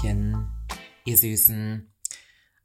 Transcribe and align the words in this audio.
Hallöchen, 0.00 0.48
ihr 1.04 1.16
Süßen. 1.16 1.92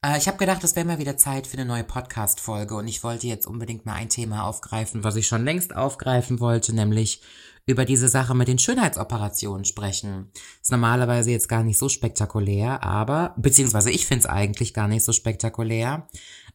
Äh, 0.02 0.18
ich 0.18 0.28
habe 0.28 0.38
gedacht, 0.38 0.64
es 0.64 0.76
wäre 0.76 0.86
mal 0.86 1.00
wieder 1.00 1.18
Zeit 1.18 1.48
für 1.48 1.58
eine 1.58 1.66
neue 1.66 1.84
Podcast-Folge 1.84 2.76
und 2.76 2.88
ich 2.88 3.04
wollte 3.04 3.28
jetzt 3.28 3.46
unbedingt 3.46 3.86
mal 3.86 3.94
ein 3.94 4.10
Thema 4.10 4.46
aufgreifen, 4.46 5.04
was 5.04 5.18
ich 5.18 5.28
schon 5.28 5.44
längst 5.44 5.76
aufgreifen 5.76 6.40
wollte, 6.40 6.74
nämlich 6.74 7.22
über 7.66 7.84
diese 7.84 8.08
Sache 8.08 8.36
mit 8.36 8.48
den 8.48 8.60
Schönheitsoperationen 8.60 9.66
sprechen. 9.66 10.32
Ist 10.62 10.72
normalerweise 10.72 11.32
jetzt 11.32 11.50
gar 11.50 11.64
nicht 11.64 11.78
so 11.78 11.90
spektakulär, 11.90 12.84
aber, 12.84 13.34
beziehungsweise 13.38 13.92
ich 13.92 14.06
finde 14.06 14.20
es 14.20 14.30
eigentlich 14.30 14.74
gar 14.74 14.88
nicht 14.88 15.04
so 15.04 15.12
spektakulär. 15.12 16.08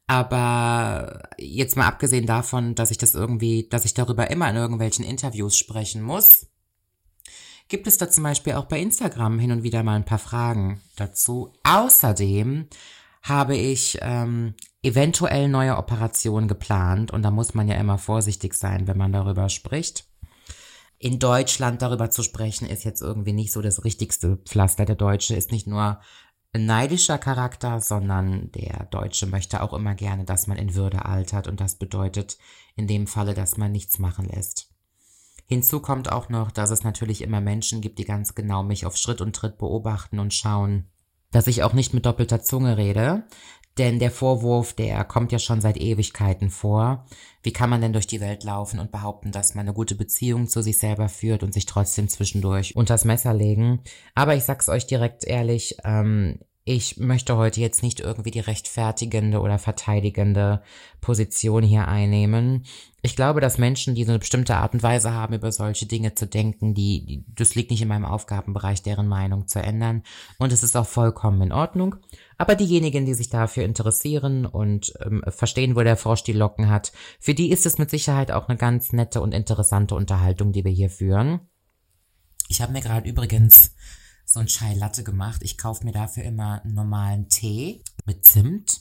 Aber 0.06 1.28
jetzt 1.36 1.76
mal 1.76 1.88
abgesehen 1.88 2.26
davon, 2.26 2.74
dass 2.74 2.90
ich 2.90 2.98
das 2.98 3.14
irgendwie, 3.14 3.68
dass 3.68 3.84
ich 3.84 3.94
darüber 3.94 4.30
immer 4.30 4.48
in 4.48 4.56
irgendwelchen 4.56 5.04
Interviews 5.04 5.58
sprechen 5.58 6.00
muss, 6.00 6.46
gibt 7.70 7.86
es 7.86 7.96
da 7.96 8.10
zum 8.10 8.24
Beispiel 8.24 8.54
auch 8.54 8.66
bei 8.66 8.78
Instagram 8.78 9.38
hin 9.38 9.52
und 9.52 9.62
wieder 9.62 9.82
mal 9.82 9.94
ein 9.94 10.04
paar 10.04 10.18
Fragen 10.18 10.82
dazu. 10.96 11.54
Außerdem 11.62 12.66
habe 13.22 13.56
ich 13.56 13.98
ähm, 14.02 14.54
eventuell 14.82 15.48
neue 15.48 15.76
Operationen 15.76 16.48
geplant 16.48 17.12
und 17.12 17.22
da 17.22 17.30
muss 17.30 17.54
man 17.54 17.68
ja 17.68 17.76
immer 17.76 17.96
vorsichtig 17.96 18.54
sein, 18.54 18.86
wenn 18.86 18.98
man 18.98 19.12
darüber 19.12 19.48
spricht. 19.48 20.06
In 20.98 21.18
Deutschland 21.18 21.80
darüber 21.80 22.10
zu 22.10 22.22
sprechen, 22.22 22.68
ist 22.68 22.84
jetzt 22.84 23.00
irgendwie 23.00 23.32
nicht 23.32 23.52
so 23.52 23.62
das 23.62 23.84
richtigste 23.84 24.36
Pflaster. 24.36 24.84
Der 24.84 24.96
Deutsche 24.96 25.34
ist 25.34 25.50
nicht 25.50 25.66
nur 25.66 26.00
ein 26.52 26.66
neidischer 26.66 27.18
Charakter, 27.18 27.80
sondern 27.80 28.50
der 28.52 28.86
Deutsche 28.90 29.26
möchte 29.26 29.62
auch 29.62 29.72
immer 29.72 29.94
gerne, 29.94 30.24
dass 30.24 30.46
man 30.46 30.58
in 30.58 30.74
Würde 30.74 31.04
altert 31.04 31.46
und 31.46 31.60
das 31.60 31.76
bedeutet 31.76 32.36
in 32.74 32.86
dem 32.86 33.06
Falle, 33.06 33.34
dass 33.34 33.56
man 33.56 33.70
nichts 33.70 33.98
machen 33.98 34.26
lässt. 34.26 34.69
Hinzu 35.50 35.80
kommt 35.80 36.12
auch 36.12 36.28
noch, 36.28 36.52
dass 36.52 36.70
es 36.70 36.84
natürlich 36.84 37.22
immer 37.22 37.40
Menschen 37.40 37.80
gibt, 37.80 37.98
die 37.98 38.04
ganz 38.04 38.36
genau 38.36 38.62
mich 38.62 38.86
auf 38.86 38.96
Schritt 38.96 39.20
und 39.20 39.34
Tritt 39.34 39.58
beobachten 39.58 40.20
und 40.20 40.32
schauen, 40.32 40.86
dass 41.32 41.48
ich 41.48 41.64
auch 41.64 41.72
nicht 41.72 41.92
mit 41.92 42.06
doppelter 42.06 42.40
Zunge 42.40 42.76
rede. 42.76 43.24
Denn 43.76 43.98
der 43.98 44.12
Vorwurf, 44.12 44.74
der 44.74 45.02
kommt 45.04 45.32
ja 45.32 45.40
schon 45.40 45.60
seit 45.60 45.76
Ewigkeiten 45.76 46.50
vor. 46.50 47.04
Wie 47.42 47.52
kann 47.52 47.68
man 47.68 47.80
denn 47.80 47.92
durch 47.92 48.06
die 48.06 48.20
Welt 48.20 48.44
laufen 48.44 48.78
und 48.78 48.92
behaupten, 48.92 49.32
dass 49.32 49.56
man 49.56 49.66
eine 49.66 49.74
gute 49.74 49.96
Beziehung 49.96 50.46
zu 50.46 50.62
sich 50.62 50.78
selber 50.78 51.08
führt 51.08 51.42
und 51.42 51.52
sich 51.52 51.66
trotzdem 51.66 52.08
zwischendurch 52.08 52.76
unters 52.76 53.04
Messer 53.04 53.34
legen? 53.34 53.80
Aber 54.14 54.36
ich 54.36 54.44
sag's 54.44 54.68
euch 54.68 54.86
direkt 54.86 55.24
ehrlich, 55.24 55.78
ähm, 55.82 56.38
ich 56.72 56.98
möchte 56.98 57.36
heute 57.36 57.60
jetzt 57.60 57.82
nicht 57.82 57.98
irgendwie 57.98 58.30
die 58.30 58.38
rechtfertigende 58.38 59.40
oder 59.40 59.58
verteidigende 59.58 60.62
Position 61.00 61.64
hier 61.64 61.88
einnehmen. 61.88 62.64
Ich 63.02 63.16
glaube, 63.16 63.40
dass 63.40 63.58
Menschen, 63.58 63.96
die 63.96 64.04
so 64.04 64.12
eine 64.12 64.20
bestimmte 64.20 64.54
Art 64.54 64.72
und 64.72 64.84
Weise 64.84 65.12
haben, 65.12 65.34
über 65.34 65.50
solche 65.50 65.86
Dinge 65.86 66.14
zu 66.14 66.28
denken, 66.28 66.72
die, 66.72 67.04
die 67.04 67.24
das 67.34 67.56
liegt 67.56 67.72
nicht 67.72 67.82
in 67.82 67.88
meinem 67.88 68.04
Aufgabenbereich, 68.04 68.82
deren 68.82 69.08
Meinung 69.08 69.48
zu 69.48 69.58
ändern. 69.58 70.04
Und 70.38 70.52
es 70.52 70.62
ist 70.62 70.76
auch 70.76 70.86
vollkommen 70.86 71.42
in 71.42 71.52
Ordnung. 71.52 71.96
Aber 72.38 72.54
diejenigen, 72.54 73.04
die 73.04 73.14
sich 73.14 73.30
dafür 73.30 73.64
interessieren 73.64 74.46
und 74.46 74.92
ähm, 75.04 75.24
verstehen, 75.26 75.74
wo 75.74 75.82
der 75.82 75.96
Frosch 75.96 76.22
die 76.22 76.32
Locken 76.32 76.68
hat, 76.68 76.92
für 77.18 77.34
die 77.34 77.50
ist 77.50 77.66
es 77.66 77.78
mit 77.78 77.90
Sicherheit 77.90 78.30
auch 78.30 78.48
eine 78.48 78.56
ganz 78.56 78.92
nette 78.92 79.20
und 79.22 79.34
interessante 79.34 79.96
Unterhaltung, 79.96 80.52
die 80.52 80.64
wir 80.64 80.72
hier 80.72 80.90
führen. 80.90 81.40
Ich 82.48 82.60
habe 82.60 82.72
mir 82.72 82.80
gerade 82.80 83.08
übrigens 83.08 83.74
so 84.30 84.38
ein 84.38 84.46
Chai 84.46 84.74
Latte 84.74 85.02
gemacht. 85.02 85.42
Ich 85.42 85.58
kaufe 85.58 85.84
mir 85.84 85.92
dafür 85.92 86.22
immer 86.22 86.62
einen 86.62 86.74
normalen 86.74 87.28
Tee 87.28 87.82
mit 88.04 88.24
Zimt. 88.24 88.80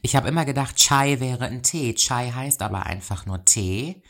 Ich 0.00 0.14
habe 0.14 0.28
immer 0.28 0.44
gedacht, 0.44 0.76
Chai 0.76 1.18
wäre 1.18 1.46
ein 1.46 1.64
Tee. 1.64 1.94
Chai 1.94 2.30
heißt 2.30 2.62
aber 2.62 2.86
einfach 2.86 3.26
nur 3.26 3.44
Tee. 3.44 4.00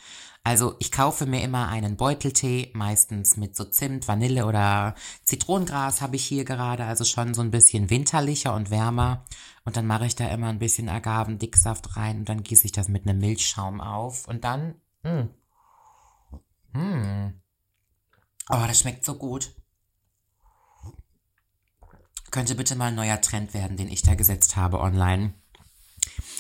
Also 0.43 0.77
ich 0.79 0.93
kaufe 0.93 1.25
mir 1.25 1.43
immer 1.43 1.69
einen 1.69 1.97
Beuteltee, 1.97 2.71
meistens 2.75 3.39
mit 3.39 3.57
so 3.57 3.65
Zimt, 3.65 4.07
Vanille 4.07 4.45
oder 4.45 4.95
Zitronengras 5.25 6.03
habe 6.03 6.17
ich 6.17 6.27
hier 6.27 6.45
gerade, 6.45 6.85
also 6.85 7.05
schon 7.05 7.33
so 7.35 7.41
ein 7.41 7.51
bisschen 7.51 7.89
winterlicher 7.89 8.55
und 8.55 8.71
wärmer. 8.71 9.25
Und 9.65 9.77
dann 9.79 9.87
mache 9.87 10.07
ich 10.07 10.17
da 10.17 10.29
immer 10.29 10.49
ein 10.49 10.59
bisschen 10.59 10.91
Agavendicksaft 10.91 11.97
rein 11.97 12.21
und 12.21 12.29
dann 12.29 12.43
gieße 12.43 12.67
ich 12.67 12.73
das 12.73 12.89
mit 12.89 13.07
einem 13.07 13.19
Milchschaum 13.19 13.81
auf 13.81 14.29
und 14.29 14.45
dann, 14.45 14.75
mh. 15.05 15.11
Hm. 15.11 15.31
Mh. 16.73 16.83
Hm. 16.83 17.41
Oh, 18.51 18.65
das 18.67 18.81
schmeckt 18.81 19.05
so 19.05 19.15
gut. 19.15 19.55
Könnte 22.31 22.55
bitte 22.55 22.77
mal 22.77 22.87
ein 22.87 22.95
neuer 22.95 23.21
Trend 23.21 23.55
werden, 23.55 23.77
den 23.77 23.89
ich 23.89 24.03
da 24.03 24.15
gesetzt 24.15 24.57
habe 24.57 24.81
online. 24.81 25.35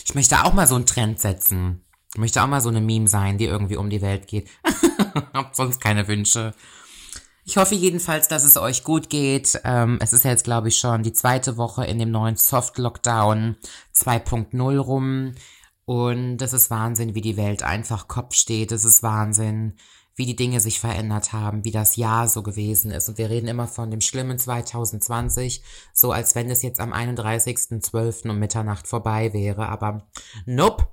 Ich 0.04 0.14
möchte 0.14 0.44
auch 0.44 0.52
mal 0.52 0.66
so 0.66 0.76
einen 0.76 0.86
Trend 0.86 1.20
setzen. 1.20 1.84
Ich 2.12 2.18
möchte 2.18 2.42
auch 2.42 2.46
mal 2.48 2.60
so 2.60 2.68
eine 2.68 2.80
Meme 2.80 3.08
sein, 3.08 3.38
die 3.38 3.44
irgendwie 3.44 3.76
um 3.76 3.90
die 3.90 4.02
Welt 4.02 4.26
geht. 4.26 4.48
Hab 5.32 5.54
sonst 5.54 5.80
keine 5.80 6.08
Wünsche. 6.08 6.54
Ich 7.44 7.56
hoffe 7.56 7.74
jedenfalls, 7.74 8.28
dass 8.28 8.44
es 8.44 8.56
euch 8.56 8.84
gut 8.84 9.08
geht. 9.10 9.60
Ähm, 9.64 9.98
es 10.00 10.12
ist 10.12 10.24
jetzt, 10.24 10.44
glaube 10.44 10.68
ich, 10.68 10.78
schon 10.78 11.02
die 11.02 11.12
zweite 11.12 11.56
Woche 11.56 11.84
in 11.84 11.98
dem 11.98 12.10
neuen 12.10 12.36
Soft 12.36 12.78
Lockdown 12.78 13.56
2.0 13.94 14.78
rum. 14.78 15.34
Und 15.84 16.40
es 16.42 16.52
ist 16.52 16.70
Wahnsinn, 16.70 17.14
wie 17.14 17.20
die 17.20 17.36
Welt 17.36 17.62
einfach 17.62 18.06
Kopf 18.06 18.34
steht. 18.34 18.70
Es 18.70 18.84
ist 18.84 19.02
Wahnsinn, 19.02 19.76
wie 20.14 20.26
die 20.26 20.36
Dinge 20.36 20.60
sich 20.60 20.80
verändert 20.80 21.32
haben, 21.32 21.64
wie 21.64 21.70
das 21.70 21.96
Jahr 21.96 22.28
so 22.28 22.42
gewesen 22.42 22.90
ist. 22.90 23.08
Und 23.08 23.18
wir 23.18 23.30
reden 23.30 23.48
immer 23.48 23.66
von 23.66 23.90
dem 23.90 24.00
schlimmen 24.00 24.38
2020, 24.38 25.62
so 25.92 26.12
als 26.12 26.34
wenn 26.34 26.50
es 26.50 26.62
jetzt 26.62 26.80
am 26.80 26.92
31.12. 26.92 28.28
um 28.30 28.38
Mitternacht 28.38 28.86
vorbei 28.86 29.32
wäre. 29.32 29.68
Aber 29.68 30.08
nope, 30.46 30.88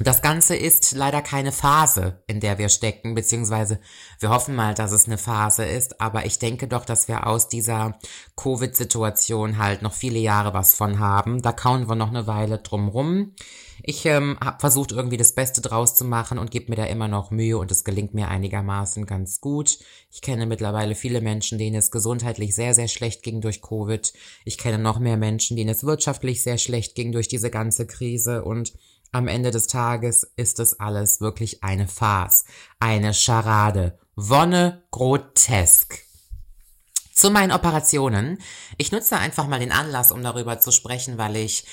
das 0.00 0.22
Ganze 0.22 0.56
ist 0.56 0.92
leider 0.92 1.22
keine 1.22 1.52
Phase, 1.52 2.24
in 2.26 2.40
der 2.40 2.58
wir 2.58 2.68
stecken, 2.68 3.14
beziehungsweise 3.14 3.78
wir 4.18 4.30
hoffen 4.30 4.56
mal, 4.56 4.74
dass 4.74 4.90
es 4.90 5.06
eine 5.06 5.18
Phase 5.18 5.64
ist, 5.64 6.00
aber 6.00 6.26
ich 6.26 6.40
denke 6.40 6.66
doch, 6.66 6.84
dass 6.84 7.06
wir 7.06 7.28
aus 7.28 7.48
dieser 7.48 7.96
Covid-Situation 8.34 9.58
halt 9.58 9.82
noch 9.82 9.92
viele 9.92 10.18
Jahre 10.18 10.52
was 10.52 10.74
von 10.74 10.98
haben. 10.98 11.42
Da 11.42 11.52
kauen 11.52 11.88
wir 11.88 11.94
noch 11.94 12.08
eine 12.08 12.26
Weile 12.26 12.58
drum 12.58 12.88
rum. 12.88 13.34
Ich 13.84 14.04
ähm, 14.06 14.36
habe 14.42 14.58
versucht, 14.58 14.92
irgendwie 14.92 15.16
das 15.16 15.34
Beste 15.34 15.60
draus 15.60 15.94
zu 15.94 16.04
machen 16.04 16.38
und 16.38 16.50
gebe 16.50 16.70
mir 16.70 16.76
da 16.76 16.86
immer 16.86 17.06
noch 17.06 17.30
Mühe 17.30 17.58
und 17.58 17.70
es 17.70 17.84
gelingt 17.84 18.14
mir 18.14 18.28
einigermaßen 18.28 19.06
ganz 19.06 19.40
gut. 19.40 19.78
Ich 20.10 20.22
kenne 20.22 20.46
mittlerweile 20.46 20.94
viele 20.94 21.20
Menschen, 21.20 21.58
denen 21.58 21.76
es 21.76 21.90
gesundheitlich 21.90 22.54
sehr, 22.54 22.74
sehr 22.74 22.88
schlecht 22.88 23.22
ging 23.22 23.40
durch 23.40 23.62
Covid. 23.62 24.12
Ich 24.44 24.58
kenne 24.58 24.78
noch 24.78 24.98
mehr 24.98 25.16
Menschen, 25.16 25.56
denen 25.56 25.70
es 25.70 25.84
wirtschaftlich 25.84 26.42
sehr 26.42 26.58
schlecht 26.58 26.94
ging 26.94 27.12
durch 27.12 27.28
diese 27.28 27.50
ganze 27.50 27.86
Krise 27.86 28.44
und 28.44 28.72
am 29.14 29.28
Ende 29.28 29.52
des 29.52 29.68
Tages 29.68 30.24
ist 30.36 30.58
es 30.58 30.80
alles 30.80 31.20
wirklich 31.20 31.62
eine 31.62 31.86
Farce, 31.86 32.44
eine 32.80 33.14
Scharade, 33.14 33.98
Wonne 34.16 34.82
grotesk. 34.90 36.00
Zu 37.14 37.30
meinen 37.30 37.52
Operationen. 37.52 38.38
Ich 38.76 38.90
nutze 38.90 39.16
einfach 39.16 39.46
mal 39.46 39.60
den 39.60 39.70
Anlass, 39.70 40.10
um 40.10 40.22
darüber 40.22 40.58
zu 40.58 40.72
sprechen, 40.72 41.16
weil 41.16 41.36
ich 41.36 41.64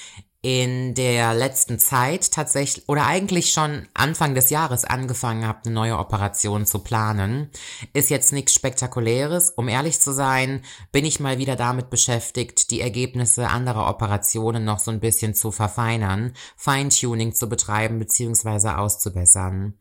in 0.44 0.96
der 0.96 1.36
letzten 1.36 1.78
Zeit 1.78 2.32
tatsächlich 2.32 2.90
oder 2.90 3.06
eigentlich 3.06 3.54
schon 3.54 3.88
Anfang 3.94 4.34
des 4.34 4.50
Jahres 4.50 4.86
angefangen 4.86 5.48
habe, 5.48 5.60
eine 5.66 5.74
neue 5.74 6.00
Operation 6.00 6.66
zu 6.66 6.80
planen. 6.80 7.52
Ist 7.94 8.10
jetzt 8.10 8.34
nichts 8.34 8.54
Spektakuläres. 8.56 9.52
Um 9.52 9.68
ehrlich 9.68 10.00
zu 10.00 10.12
sein, 10.14 10.64
bin 10.92 11.06
ich 11.06 11.20
mal 11.20 11.38
wieder 11.38 11.56
damit 11.56 11.92
beschäftigt, 11.92 12.72
die 12.72 12.82
Ergebnisse 12.82 13.50
anderer 13.50 13.88
Operationen 13.88 14.66
noch 14.66 14.80
so 14.80 14.90
ein 14.90 15.00
bisschen 15.00 15.36
zu 15.36 15.52
verfeinern, 15.52 16.34
Feintuning 16.58 17.34
zu 17.34 17.48
betreiben 17.48 18.00
bzw. 18.00 18.70
auszubessern. 18.70 19.76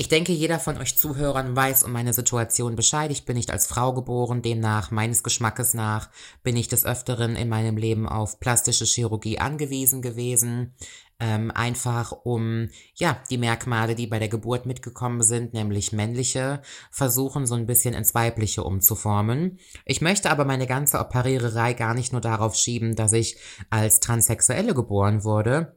Ich 0.00 0.08
denke, 0.08 0.30
jeder 0.30 0.60
von 0.60 0.78
euch 0.78 0.96
Zuhörern 0.96 1.56
weiß 1.56 1.82
um 1.82 1.90
meine 1.90 2.14
Situation 2.14 2.76
Bescheid. 2.76 3.10
Ich 3.10 3.24
bin 3.24 3.36
nicht 3.36 3.50
als 3.50 3.66
Frau 3.66 3.92
geboren, 3.92 4.42
demnach 4.42 4.92
meines 4.92 5.24
Geschmackes 5.24 5.74
nach 5.74 6.08
bin 6.44 6.56
ich 6.56 6.68
des 6.68 6.86
Öfteren 6.86 7.34
in 7.34 7.48
meinem 7.48 7.76
Leben 7.76 8.08
auf 8.08 8.38
plastische 8.38 8.84
Chirurgie 8.84 9.40
angewiesen 9.40 10.00
gewesen. 10.00 10.72
Ähm, 11.18 11.50
einfach 11.50 12.12
um, 12.22 12.68
ja, 12.94 13.20
die 13.28 13.38
Merkmale, 13.38 13.96
die 13.96 14.06
bei 14.06 14.20
der 14.20 14.28
Geburt 14.28 14.66
mitgekommen 14.66 15.24
sind, 15.24 15.52
nämlich 15.52 15.92
männliche, 15.92 16.62
versuchen 16.92 17.44
so 17.44 17.56
ein 17.56 17.66
bisschen 17.66 17.94
ins 17.94 18.14
weibliche 18.14 18.62
umzuformen. 18.62 19.58
Ich 19.84 20.00
möchte 20.00 20.30
aber 20.30 20.44
meine 20.44 20.68
ganze 20.68 21.00
Operiererei 21.00 21.72
gar 21.72 21.94
nicht 21.94 22.12
nur 22.12 22.20
darauf 22.20 22.54
schieben, 22.54 22.94
dass 22.94 23.12
ich 23.12 23.36
als 23.68 23.98
Transsexuelle 23.98 24.74
geboren 24.74 25.24
wurde, 25.24 25.76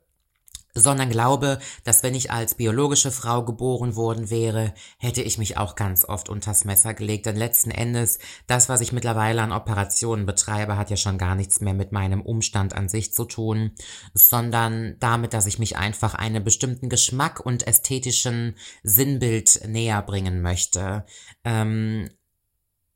sondern 0.73 1.09
glaube, 1.09 1.59
dass 1.83 2.03
wenn 2.03 2.15
ich 2.15 2.31
als 2.31 2.55
biologische 2.55 3.11
Frau 3.11 3.43
geboren 3.43 3.95
worden 3.95 4.29
wäre, 4.29 4.73
hätte 4.97 5.21
ich 5.21 5.37
mich 5.37 5.57
auch 5.57 5.75
ganz 5.75 6.05
oft 6.05 6.29
unters 6.29 6.65
Messer 6.65 6.93
gelegt. 6.93 7.25
Denn 7.25 7.35
letzten 7.35 7.71
Endes, 7.71 8.19
das, 8.47 8.69
was 8.69 8.81
ich 8.81 8.91
mittlerweile 8.91 9.41
an 9.41 9.51
Operationen 9.51 10.25
betreibe, 10.25 10.77
hat 10.77 10.89
ja 10.89 10.97
schon 10.97 11.17
gar 11.17 11.35
nichts 11.35 11.61
mehr 11.61 11.73
mit 11.73 11.91
meinem 11.91 12.21
Umstand 12.21 12.73
an 12.73 12.89
sich 12.89 13.13
zu 13.13 13.25
tun, 13.25 13.71
sondern 14.13 14.95
damit, 14.99 15.33
dass 15.33 15.45
ich 15.45 15.59
mich 15.59 15.77
einfach 15.77 16.15
einem 16.15 16.43
bestimmten 16.43 16.89
Geschmack 16.89 17.39
und 17.39 17.67
ästhetischen 17.67 18.55
Sinnbild 18.83 19.67
näher 19.67 20.01
bringen 20.01 20.41
möchte. 20.41 21.05
Ähm, 21.43 22.09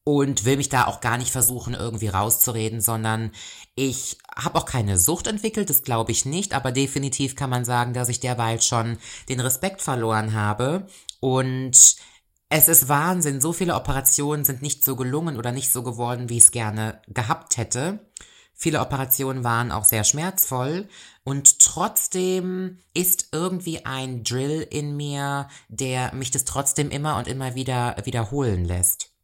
und 0.05 0.45
will 0.45 0.55
mich 0.55 0.69
da 0.69 0.85
auch 0.85 1.01
gar 1.01 1.17
nicht 1.17 1.31
versuchen, 1.31 1.73
irgendwie 1.73 2.07
rauszureden, 2.07 2.79
sondern 2.79 3.31
ich 3.73 4.17
habe 4.35 4.57
auch 4.57 4.65
keine 4.65 4.97
Sucht 4.97 5.27
entwickelt, 5.27 5.69
das 5.69 5.81
glaube 5.81 6.11
ich 6.11 6.25
nicht, 6.25 6.53
aber 6.53 6.71
definitiv 6.71 7.35
kann 7.35 7.49
man 7.49 7.65
sagen, 7.65 7.93
dass 7.93 8.07
ich 8.07 8.19
derweil 8.21 8.61
schon 8.61 8.97
den 9.27 9.39
Respekt 9.39 9.81
verloren 9.81 10.33
habe 10.33 10.87
und 11.19 11.97
es 12.49 12.67
ist 12.67 12.87
Wahnsinn, 12.87 13.41
so 13.41 13.51
viele 13.51 13.75
Operationen 13.75 14.45
sind 14.45 14.61
nicht 14.61 14.83
so 14.83 14.95
gelungen 14.95 15.37
oder 15.37 15.51
nicht 15.51 15.71
so 15.71 15.81
geworden, 15.81 16.29
wie 16.29 16.37
ich 16.37 16.45
es 16.45 16.51
gerne 16.51 17.01
gehabt 17.07 17.57
hätte. 17.57 17.99
Viele 18.53 18.81
Operationen 18.81 19.43
waren 19.43 19.71
auch 19.71 19.83
sehr 19.83 20.03
schmerzvoll 20.03 20.87
und 21.23 21.59
trotzdem 21.59 22.77
ist 22.93 23.29
irgendwie 23.31 23.85
ein 23.85 24.23
Drill 24.23 24.61
in 24.61 24.95
mir, 24.95 25.49
der 25.67 26.13
mich 26.13 26.29
das 26.29 26.45
trotzdem 26.45 26.91
immer 26.91 27.17
und 27.17 27.27
immer 27.27 27.55
wieder 27.55 27.97
wiederholen 28.05 28.63
lässt. 28.63 29.14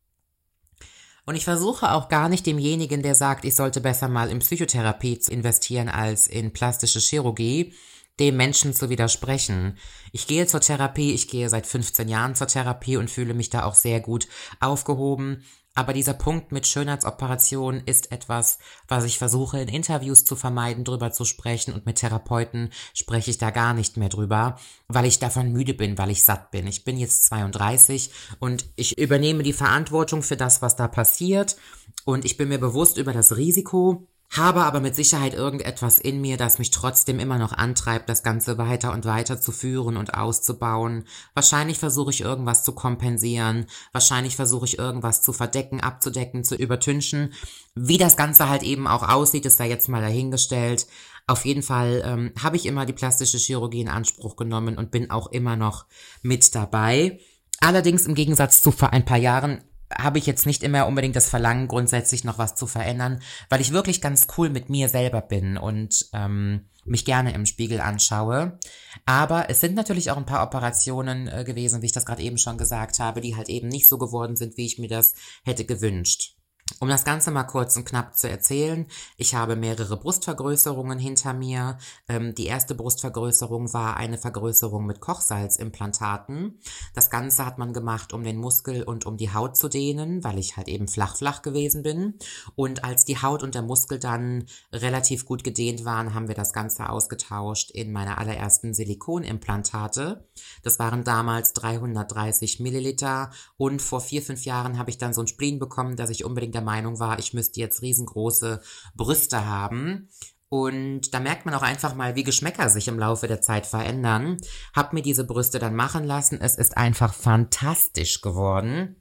Und 1.26 1.36
ich 1.36 1.44
versuche 1.44 1.92
auch 1.92 2.10
gar 2.10 2.30
nicht 2.30 2.46
demjenigen, 2.46 3.04
der 3.04 3.16
sagt, 3.16 3.46
ich 3.46 3.56
sollte 3.56 3.80
besser 3.80 4.08
mal 4.08 4.30
in 4.30 4.40
Psychotherapie 4.40 5.20
investieren 5.30 5.88
als 5.88 6.28
in 6.28 6.52
plastische 6.52 7.00
Chirurgie, 7.00 7.74
dem 8.20 8.38
Menschen 8.38 8.74
zu 8.74 8.90
widersprechen. 8.90 9.78
Ich 10.12 10.28
gehe 10.28 10.48
zur 10.48 10.62
Therapie, 10.62 11.14
ich 11.14 11.28
gehe 11.28 11.50
seit 11.50 11.66
15 11.68 12.08
Jahren 12.08 12.36
zur 12.36 12.48
Therapie 12.48 12.98
und 12.98 13.10
fühle 13.10 13.34
mich 13.34 13.50
da 13.50 13.64
auch 13.64 13.76
sehr 13.76 14.00
gut 14.00 14.28
aufgehoben. 14.60 15.44
Aber 15.74 15.94
dieser 15.94 16.14
Punkt 16.14 16.52
mit 16.52 16.68
Schönheitsoperationen 16.68 17.84
ist 17.86 18.12
etwas, 18.12 18.60
was 18.90 19.06
ich 19.06 19.18
versuche 19.18 19.60
in 19.60 19.70
Interviews 19.70 20.26
zu 20.26 20.36
vermeiden, 20.36 20.84
drüber 20.84 21.12
zu 21.12 21.24
sprechen 21.24 21.74
und 21.74 21.86
mit 21.86 22.00
Therapeuten 22.00 22.72
spreche 22.94 23.32
ich 23.32 23.38
da 23.38 23.52
gar 23.52 23.74
nicht 23.74 23.96
mehr 23.96 24.10
drüber, 24.10 24.58
weil 24.90 25.06
ich 25.06 25.20
davon 25.20 25.54
müde 25.54 25.74
bin, 25.74 25.98
weil 25.98 26.10
ich 26.10 26.26
satt 26.26 26.52
bin. 26.52 26.68
Ich 26.68 26.84
bin 26.84 26.98
jetzt 26.98 27.26
32 27.26 28.12
und 28.40 28.66
ich 28.76 28.98
übernehme 28.98 29.44
die 29.44 29.54
Verantwortung 29.54 30.24
für 30.24 30.36
das, 30.36 30.62
was 30.62 30.76
da 30.76 30.90
passiert 30.90 31.56
und 32.04 32.26
ich 32.26 32.36
bin 32.36 32.50
mir 32.50 32.60
bewusst 32.60 32.98
über 32.98 33.14
das 33.14 33.38
Risiko, 33.38 34.08
habe 34.32 34.64
aber 34.64 34.80
mit 34.80 34.96
Sicherheit 34.96 35.34
irgendetwas 35.34 36.00
in 36.00 36.22
mir, 36.22 36.38
das 36.38 36.58
mich 36.58 36.72
trotzdem 36.72 37.20
immer 37.20 37.38
noch 37.38 37.52
antreibt, 37.52 38.08
das 38.08 38.24
Ganze 38.24 38.58
weiter 38.58 38.94
und 38.94 39.04
weiter 39.04 39.42
zu 39.42 39.52
führen 39.52 39.98
und 39.98 40.14
auszubauen. 40.14 41.06
Wahrscheinlich 41.34 41.80
versuche 41.80 42.12
ich 42.12 42.22
irgendwas 42.22 42.64
zu 42.64 42.72
kompensieren, 42.72 43.66
wahrscheinlich 43.92 44.38
versuche 44.38 44.66
ich 44.66 44.80
irgendwas 44.80 45.22
zu 45.22 45.34
verdecken, 45.34 45.82
abzudecken, 45.82 46.46
zu 46.46 46.56
übertünchen. 46.56 47.34
Wie 47.76 47.98
das 47.98 48.16
Ganze 48.16 48.48
halt 48.48 48.64
eben 48.64 48.88
auch 48.88 49.08
aussieht, 49.08 49.46
ist 49.46 49.60
da 49.60 49.66
jetzt 49.66 49.90
mal 49.90 50.02
dahingestellt. 50.02 50.88
Auf 51.28 51.46
jeden 51.46 51.62
Fall 51.62 52.02
ähm, 52.06 52.34
habe 52.42 52.56
ich 52.56 52.66
immer 52.66 52.86
die 52.86 52.94
plastische 52.94 53.38
Chirurgie 53.38 53.82
in 53.82 53.90
Anspruch 53.90 54.38
genommen 54.38 54.78
und 54.78 54.92
bin 54.92 55.12
auch 55.12 55.28
immer 55.28 55.58
noch 55.58 55.86
mit 56.22 56.56
dabei. 56.56 57.20
Allerdings 57.60 58.06
im 58.06 58.16
Gegensatz 58.16 58.62
zu 58.62 58.72
vor 58.72 58.92
ein 58.92 59.06
paar 59.06 59.18
Jahren 59.18 59.62
habe 59.98 60.18
ich 60.18 60.26
jetzt 60.26 60.46
nicht 60.46 60.64
immer 60.64 60.88
unbedingt 60.88 61.16
das 61.16 61.30
Verlangen, 61.30 61.68
grundsätzlich 61.68 62.24
noch 62.24 62.38
was 62.38 62.56
zu 62.56 62.68
verändern, 62.68 63.22
weil 63.50 63.62
ich 63.62 63.72
wirklich 63.72 64.02
ganz 64.02 64.28
cool 64.38 64.50
mit 64.50 64.70
mir 64.70 64.90
selber 64.90 65.22
bin 65.22 65.58
und 65.58 66.08
ähm, 66.14 66.68
mich 66.86 67.06
gerne 67.06 67.34
im 67.34 67.46
Spiegel 67.46 67.80
anschaue. 67.80 68.58
Aber 69.06 69.50
es 69.50 69.60
sind 69.62 69.76
natürlich 69.76 70.12
auch 70.12 70.18
ein 70.18 70.26
paar 70.26 70.44
Operationen 70.44 71.28
äh, 71.28 71.44
gewesen, 71.44 71.82
wie 71.82 71.88
ich 71.88 71.92
das 71.92 72.06
gerade 72.06 72.24
eben 72.24 72.38
schon 72.38 72.58
gesagt 72.58 73.00
habe, 73.00 73.22
die 73.22 73.36
halt 73.36 73.50
eben 73.50 73.68
nicht 73.68 73.88
so 73.88 73.98
geworden 73.98 74.36
sind, 74.36 74.58
wie 74.58 74.66
ich 74.66 74.80
mir 74.80 74.90
das 74.90 75.14
hätte 75.44 75.66
gewünscht. 75.66 76.36
Um 76.80 76.90
das 76.90 77.06
Ganze 77.06 77.32
mal 77.32 77.44
kurz 77.44 77.76
und 77.78 77.86
knapp 77.86 78.18
zu 78.18 78.30
erzählen, 78.30 78.88
ich 79.18 79.36
habe 79.36 79.56
mehrere 79.56 79.98
Brustvergrößerungen 79.98 81.00
hinter 81.00 81.34
mir. 81.34 81.78
Ähm, 82.08 82.34
die 82.36 82.46
erste 82.46 82.76
Brustvergrößerung 82.76 83.74
war 83.74 83.98
eine 83.98 84.18
Vergrößerung 84.18 84.86
mit 84.86 85.00
Kochsalzimplantaten. 85.00 86.60
Das 86.94 87.10
Ganze 87.10 87.46
hat 87.46 87.58
man 87.58 87.74
gemacht, 87.74 88.14
um 88.14 88.24
den 88.24 88.38
Muskel 88.38 88.84
und 88.84 89.06
um 89.06 89.18
die 89.18 89.34
Haut 89.34 89.58
zu 89.58 89.70
dehnen, 89.70 90.24
weil 90.24 90.40
ich 90.40 90.58
halt 90.58 90.68
eben 90.68 90.88
flach-flach 90.88 91.42
gewesen 91.42 91.84
bin. 91.84 92.16
Und 92.56 92.84
als 92.84 93.06
die 93.06 93.22
Haut 93.22 93.44
und 93.44 93.56
der 93.56 93.62
Muskel 93.62 94.00
dann 94.00 94.46
relativ 94.72 95.26
gut 95.26 95.44
gedehnt 95.44 95.86
waren, 95.86 96.14
haben 96.14 96.28
wir 96.28 96.36
das 96.36 96.54
Ganze 96.54 96.90
ausgetauscht 96.90 97.72
in 97.72 97.92
meine 97.92 98.18
allerersten 98.18 98.74
Silikonimplantate. 98.74 100.28
Das 100.64 100.80
waren 100.80 101.04
damals 101.04 101.54
330 101.54 102.60
Milliliter 102.60 103.32
und 103.58 103.82
vor 103.82 104.02
vier, 104.02 104.22
fünf 104.22 104.46
Jahren 104.46 104.78
habe 104.78 104.90
ich 104.90 104.98
dann 104.98 105.14
so 105.14 105.22
ein 105.22 105.28
Spleen 105.28 105.60
bekommen, 105.60 105.96
dass 105.96 106.10
ich 106.10 106.26
unbedingt 106.26 106.56
der 106.62 106.66
Meinung 106.66 107.00
war, 107.00 107.20
ich 107.20 107.34
müsste 107.34 107.60
jetzt 107.60 107.82
riesengroße 107.82 108.62
Brüste 108.96 109.46
haben. 109.46 110.10
Und 110.50 111.14
da 111.14 111.20
merkt 111.20 111.46
man 111.46 111.56
auch 111.56 111.62
einfach 111.62 111.96
mal, 111.96 112.16
wie 112.16 112.24
Geschmäcker 112.24 112.70
sich 112.70 112.88
im 112.88 113.00
Laufe 113.00 113.28
der 113.28 113.42
Zeit 113.42 113.66
verändern. 113.66 114.38
Hab 114.76 114.94
mir 114.94 115.02
diese 115.02 115.24
Brüste 115.24 115.60
dann 115.60 115.76
machen 115.76 116.04
lassen. 116.04 116.40
Es 116.42 116.56
ist 116.56 116.78
einfach 116.78 117.14
fantastisch 117.14 118.22
geworden. 118.22 118.98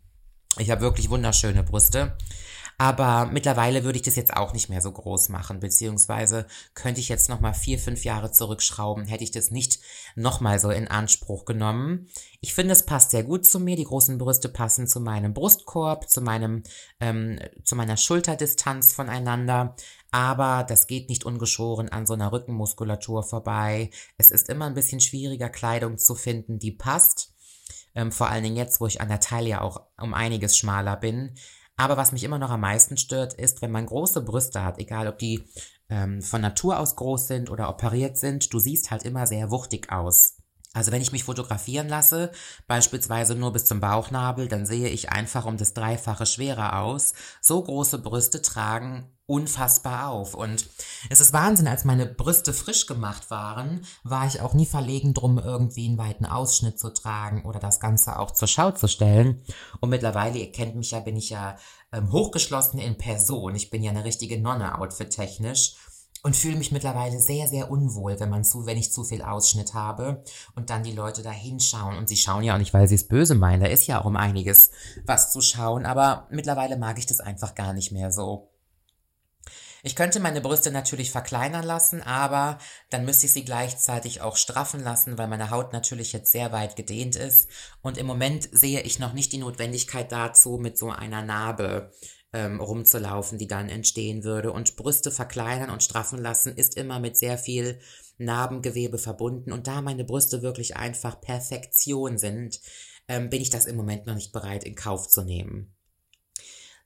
Ich 0.59 0.71
habe 0.71 0.81
wirklich 0.81 1.11
wunderschöne 1.11 1.63
Brüste. 1.63 2.17
Aber 2.81 3.27
mittlerweile 3.27 3.85
würde 3.85 3.99
ich 3.99 4.05
das 4.05 4.17
jetzt 4.17 4.35
auch 4.35 4.55
nicht 4.55 4.71
mehr 4.71 4.81
so 4.81 4.91
groß 4.91 5.29
machen, 5.29 5.61
beziehungsweise 5.61 6.47
könnte 6.73 6.99
ich 7.03 7.11
jetzt 7.11 7.29
nochmal 7.29 7.53
vier, 7.53 7.79
fünf 7.79 8.05
Jahre 8.05 8.33
zurückschrauben, 8.33 9.05
hätte 9.05 9.23
ich 9.23 9.31
das 9.31 9.51
nicht 9.51 9.81
nochmal 10.15 10.59
so 10.59 10.71
in 10.71 10.89
Anspruch 10.89 11.45
genommen. 11.45 12.09
Ich 12.41 12.55
finde, 12.55 12.73
es 12.73 12.87
passt 12.87 13.11
sehr 13.11 13.23
gut 13.23 13.45
zu 13.45 13.61
mir. 13.61 13.77
Die 13.77 13.85
großen 13.85 14.17
Brüste 14.17 14.49
passen 14.49 14.89
zu 14.89 14.99
meinem 14.99 15.35
Brustkorb, 15.35 16.09
zu 16.09 16.23
meinem, 16.23 16.63
ähm, 17.01 17.39
zu 17.65 17.77
meiner 17.77 17.99
Schulterdistanz 17.99 18.95
voneinander. 18.95 19.77
Aber 20.11 20.65
das 20.67 20.87
geht 20.87 21.11
nicht 21.11 21.27
ungeschoren 21.27 21.91
an 21.91 22.07
so 22.07 22.15
einer 22.15 22.33
Rückenmuskulatur 22.33 23.25
vorbei. 23.25 23.91
Es 24.17 24.31
ist 24.31 24.49
immer 24.49 24.65
ein 24.65 24.75
bisschen 24.75 25.01
schwieriger, 25.01 25.51
Kleidung 25.51 25.99
zu 25.99 26.15
finden, 26.15 26.59
die 26.59 26.73
passt. 26.73 27.35
Ähm, 27.95 28.11
vor 28.11 28.31
allen 28.31 28.45
Dingen 28.45 28.57
jetzt, 28.57 28.81
wo 28.81 28.87
ich 28.87 29.03
an 29.03 29.09
der 29.09 29.21
Taille 29.21 29.61
auch 29.61 29.83
um 30.01 30.15
einiges 30.15 30.57
schmaler 30.57 30.97
bin. 30.97 31.35
Aber 31.81 31.97
was 31.97 32.13
mich 32.13 32.25
immer 32.25 32.39
noch 32.39 32.51
am 32.51 32.61
meisten 32.61 32.99
stört, 32.99 33.33
ist, 33.33 33.63
wenn 33.63 33.71
man 33.71 33.87
große 33.87 34.21
Brüste 34.21 34.63
hat, 34.63 34.79
egal 34.79 35.09
ob 35.09 35.19
die 35.19 35.47
ähm, 35.89 36.21
von 36.21 36.43
Natur 36.43 36.79
aus 36.79 36.95
groß 36.95 37.27
sind 37.27 37.51
oder 37.51 37.71
operiert 37.71 38.19
sind, 38.19 38.53
du 38.53 38.59
siehst 38.59 38.91
halt 38.91 39.03
immer 39.05 39.27
sehr 39.27 39.51
wuchtig 39.51 39.91
aus. 39.91 40.37
Also 40.73 40.93
wenn 40.93 41.03
ich 41.03 41.11
mich 41.11 41.25
fotografieren 41.25 41.89
lasse, 41.89 42.31
beispielsweise 42.69 43.35
nur 43.35 43.53
bis 43.53 43.65
zum 43.65 43.81
Bauchnabel, 43.81 44.47
dann 44.47 44.67
sehe 44.67 44.89
ich 44.89 45.11
einfach 45.11 45.45
um 45.45 45.57
das 45.57 45.75
Dreifache 45.75 46.27
schwerer 46.27 46.81
aus. 46.81 47.13
So 47.41 47.61
große 47.61 47.99
Brüste 47.99 48.41
tragen 48.41 49.11
unfassbar 49.27 50.11
auf. 50.11 50.35
Und 50.35 50.69
es 51.09 51.21
ist 51.21 51.33
Wahnsinn, 51.33 51.69
als 51.69 51.85
meine 51.85 52.07
Brüste 52.07 52.53
frisch 52.53 52.87
gemacht 52.87 53.31
waren, 53.31 53.85
war 54.05 54.27
ich 54.27 54.41
auch 54.41 54.55
nie 54.55 54.67
verlegen 54.67 55.15
drum, 55.15 55.39
irgendwie 55.39 55.87
einen 55.87 55.99
weiten 55.99 56.27
Ausschnitt 56.27 56.79
zu 56.79 56.93
tragen 56.93 57.45
oder 57.45 57.61
das 57.61 57.79
Ganze 57.79 58.19
auch 58.19 58.33
zur 58.33 58.49
Schau 58.49 58.73
zu 58.73 58.89
stellen. 58.89 59.43
Und 59.81 59.91
mittlerweile, 59.91 60.39
ihr 60.39 60.53
kennt 60.53 60.75
mich 60.77 60.91
ja, 60.93 61.01
bin 61.01 61.17
ich 61.17 61.31
ja 61.31 61.57
ähm, 61.93 62.11
hochgeschlossen 62.11 62.81
in 62.81 62.99
Person. 62.99 63.55
Ich 63.55 63.71
bin 63.71 63.83
ja 63.83 63.91
eine 63.91 64.05
richtige 64.05 64.41
Nonne 64.41 64.79
outfit-technisch 64.79 65.75
und 66.23 66.37
fühle 66.37 66.57
mich 66.57 66.73
mittlerweile 66.73 67.19
sehr, 67.19 67.49
sehr 67.49 67.71
unwohl, 67.71 68.21
wenn 68.21 68.29
man 68.29 68.45
zu, 68.45 68.67
wenn 68.67 68.77
ich 68.77 68.93
zu 68.93 69.05
viel 69.05 69.23
Ausschnitt 69.23 69.75
habe 69.75 70.23
und 70.55 70.71
dann 70.71 70.83
die 70.83 70.93
Leute 70.93 71.23
da 71.23 71.31
hinschauen. 71.31 71.97
Und 71.97 72.09
sie 72.09 72.17
schauen 72.17 72.43
ja 72.43 72.55
auch 72.55 72.59
nicht, 72.59 72.75
weil 72.75 72.89
sie 72.89 72.95
es 72.95 73.09
böse 73.09 73.35
meinen. 73.35 73.63
Da 73.63 73.69
ist 73.69 73.87
ja 73.87 74.01
auch 74.01 74.05
um 74.05 74.17
einiges 74.17 74.71
was 75.07 75.33
zu 75.33 75.41
schauen. 75.41 75.87
Aber 75.87 76.27
mittlerweile 76.31 76.77
mag 76.77 76.99
ich 76.99 77.07
das 77.07 77.21
einfach 77.21 77.55
gar 77.55 77.73
nicht 77.73 77.93
mehr 77.93 78.13
so. 78.13 78.50
Ich 79.83 79.97
könnte 79.97 80.21
meine 80.21 80.41
Brüste 80.41 80.71
natürlich 80.71 81.11
verkleinern 81.11 81.65
lassen, 81.65 82.03
aber 82.03 82.59
dann 82.91 83.05
müsste 83.05 83.27
ich 83.27 83.33
sie 83.33 83.45
gleichzeitig 83.45 84.21
auch 84.21 84.37
straffen 84.37 84.81
lassen, 84.81 85.17
weil 85.17 85.29
meine 85.29 85.51
Haut 85.51 85.73
natürlich 85.73 86.13
jetzt 86.13 86.33
sehr 86.33 86.53
weit 86.53 86.77
gedehnt 86.77 87.17
ist. 87.17 87.49
Und 87.81 87.97
im 87.97 88.07
Moment 88.07 88.49
sehe 88.53 88.83
ich 88.83 88.99
noch 88.99 89.15
nicht 89.15 89.33
die 89.33 89.39
Notwendigkeit 89.39 90.13
dazu, 90.13 90.59
mit 90.59 90.77
so 90.77 90.91
einer 90.91 91.23
Narbe 91.23 91.93
ähm, 92.33 92.61
rumzulaufen, 92.61 93.39
die 93.39 93.49
dann 93.49 93.69
entstehen 93.69 94.23
würde. 94.23 94.53
Und 94.53 94.77
Brüste 94.77 95.11
verkleinern 95.11 95.71
und 95.71 95.83
straffen 95.83 96.19
lassen 96.19 96.57
ist 96.57 96.77
immer 96.77 97.01
mit 97.01 97.17
sehr 97.17 97.39
viel 97.39 97.81
Narbengewebe 98.19 98.99
verbunden. 98.99 99.53
Und 99.53 99.67
da 99.67 99.81
meine 99.81 100.05
Brüste 100.05 100.43
wirklich 100.43 100.77
einfach 100.77 101.21
Perfektion 101.21 102.19
sind, 102.19 102.61
ähm, 103.09 103.31
bin 103.31 103.41
ich 103.41 103.51
das 103.51 103.67
im 103.67 103.77
Moment 103.77 104.07
noch 104.07 104.15
nicht 104.15 104.33
bereit 104.33 104.65
in 104.65 104.75
Kauf 104.75 105.09
zu 105.09 105.23
nehmen. 105.23 105.75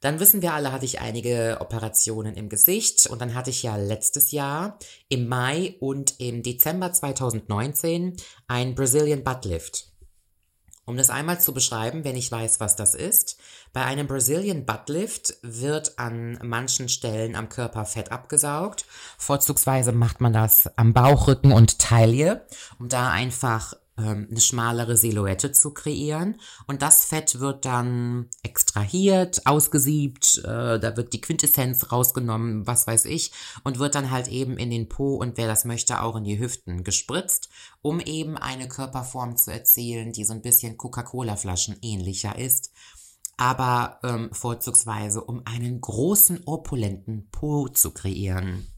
Dann 0.04 0.20
wissen 0.20 0.42
wir 0.42 0.52
alle, 0.52 0.70
hatte 0.70 0.84
ich 0.84 1.00
einige 1.00 1.56
Operationen 1.62 2.34
im 2.34 2.50
Gesicht 2.50 3.06
und 3.06 3.23
dann 3.23 3.32
hatte 3.32 3.49
ich 3.49 3.62
ja 3.62 3.76
letztes 3.76 4.32
Jahr 4.32 4.78
im 5.08 5.28
Mai 5.28 5.76
und 5.80 6.20
im 6.20 6.42
Dezember 6.42 6.92
2019 6.92 8.14
ein 8.46 8.75
Brazilian 8.75 9.25
Butt 9.25 9.46
Lift. 9.46 9.87
Um 10.84 10.99
das 10.99 11.08
einmal 11.08 11.40
zu 11.40 11.54
beschreiben, 11.54 12.04
wenn 12.04 12.16
ich 12.16 12.30
weiß, 12.30 12.61
was 12.61 12.76
das 12.76 12.94
ist. 12.94 13.38
Bei 13.73 13.87
einem 13.87 14.06
Brazilian 14.06 14.66
Butt 14.66 14.90
Lift 14.90 15.38
wird 15.40 15.99
an 15.99 16.38
manchen 16.42 16.90
Stellen 16.90 17.34
am 17.34 17.49
Körper 17.49 17.87
Fett 17.87 18.12
abgesaugt. 18.12 18.84
Vorzugsweise 19.16 19.92
macht 19.92 20.20
man 20.20 20.34
das 20.34 20.70
am 20.76 20.92
Bauchrücken 20.92 21.50
und 21.50 21.78
Taille, 21.78 22.46
um 22.78 22.90
da 22.90 23.08
einfach 23.08 23.73
ähm, 23.96 24.26
eine 24.30 24.40
schmalere 24.40 24.96
Silhouette 24.96 25.52
zu 25.52 25.72
kreieren. 25.72 26.36
Und 26.66 26.82
das 26.82 27.04
Fett 27.04 27.40
wird 27.40 27.64
dann 27.64 28.28
extrahiert, 28.42 29.46
ausgesiebt, 29.46 30.38
äh, 30.44 30.78
da 30.78 30.96
wird 30.96 31.12
die 31.12 31.20
Quintessenz 31.20 31.92
rausgenommen, 31.92 32.66
was 32.66 32.86
weiß 32.86 33.04
ich, 33.06 33.32
und 33.62 33.78
wird 33.78 33.94
dann 33.94 34.10
halt 34.10 34.28
eben 34.28 34.58
in 34.58 34.70
den 34.70 34.88
Po 34.88 35.14
und 35.16 35.36
wer 35.36 35.46
das 35.46 35.64
möchte 35.64 36.02
auch 36.02 36.16
in 36.16 36.24
die 36.24 36.38
Hüften 36.38 36.84
gespritzt, 36.84 37.48
um 37.82 38.00
eben 38.00 38.36
eine 38.36 38.68
Körperform 38.68 39.36
zu 39.36 39.52
erzielen, 39.52 40.12
die 40.12 40.24
so 40.24 40.32
ein 40.32 40.42
bisschen 40.42 40.76
Coca-Cola-Flaschen 40.76 41.76
ähnlicher 41.82 42.38
ist 42.38 42.72
aber 43.36 43.98
ähm, 44.04 44.30
vorzugsweise 44.32 45.22
um 45.22 45.42
einen 45.44 45.80
großen, 45.80 46.42
opulenten 46.46 47.28
Po 47.30 47.68
zu 47.68 47.90
kreieren. 47.90 48.68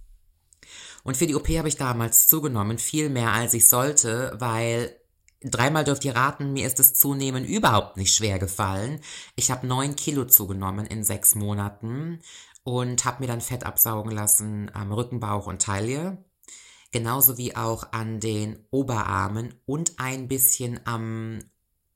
Und 1.04 1.16
für 1.16 1.26
die 1.26 1.34
OP 1.34 1.48
habe 1.50 1.68
ich 1.68 1.76
damals 1.76 2.26
zugenommen, 2.26 2.78
viel 2.78 3.08
mehr 3.08 3.32
als 3.32 3.54
ich 3.54 3.68
sollte, 3.68 4.34
weil 4.38 4.96
Dreimal 5.42 5.84
dürft 5.84 6.04
ihr 6.04 6.16
raten, 6.16 6.52
mir 6.52 6.66
ist 6.66 6.78
das 6.78 6.94
Zunehmen 6.94 7.44
überhaupt 7.44 7.96
nicht 7.96 8.14
schwer 8.14 8.38
gefallen. 8.38 9.00
Ich 9.36 9.50
habe 9.50 9.66
neun 9.66 9.94
Kilo 9.94 10.24
zugenommen 10.24 10.86
in 10.86 11.04
sechs 11.04 11.34
Monaten 11.34 12.20
und 12.64 13.04
habe 13.04 13.20
mir 13.20 13.26
dann 13.26 13.40
Fett 13.40 13.64
absaugen 13.64 14.10
lassen 14.10 14.70
am 14.74 14.92
Rücken, 14.92 15.20
Bauch 15.20 15.46
und 15.46 15.62
Taille. 15.62 16.24
Genauso 16.90 17.36
wie 17.36 17.54
auch 17.54 17.92
an 17.92 18.20
den 18.20 18.66
Oberarmen 18.70 19.54
und 19.66 19.98
ein 19.98 20.28
bisschen 20.28 20.80
am, 20.84 21.40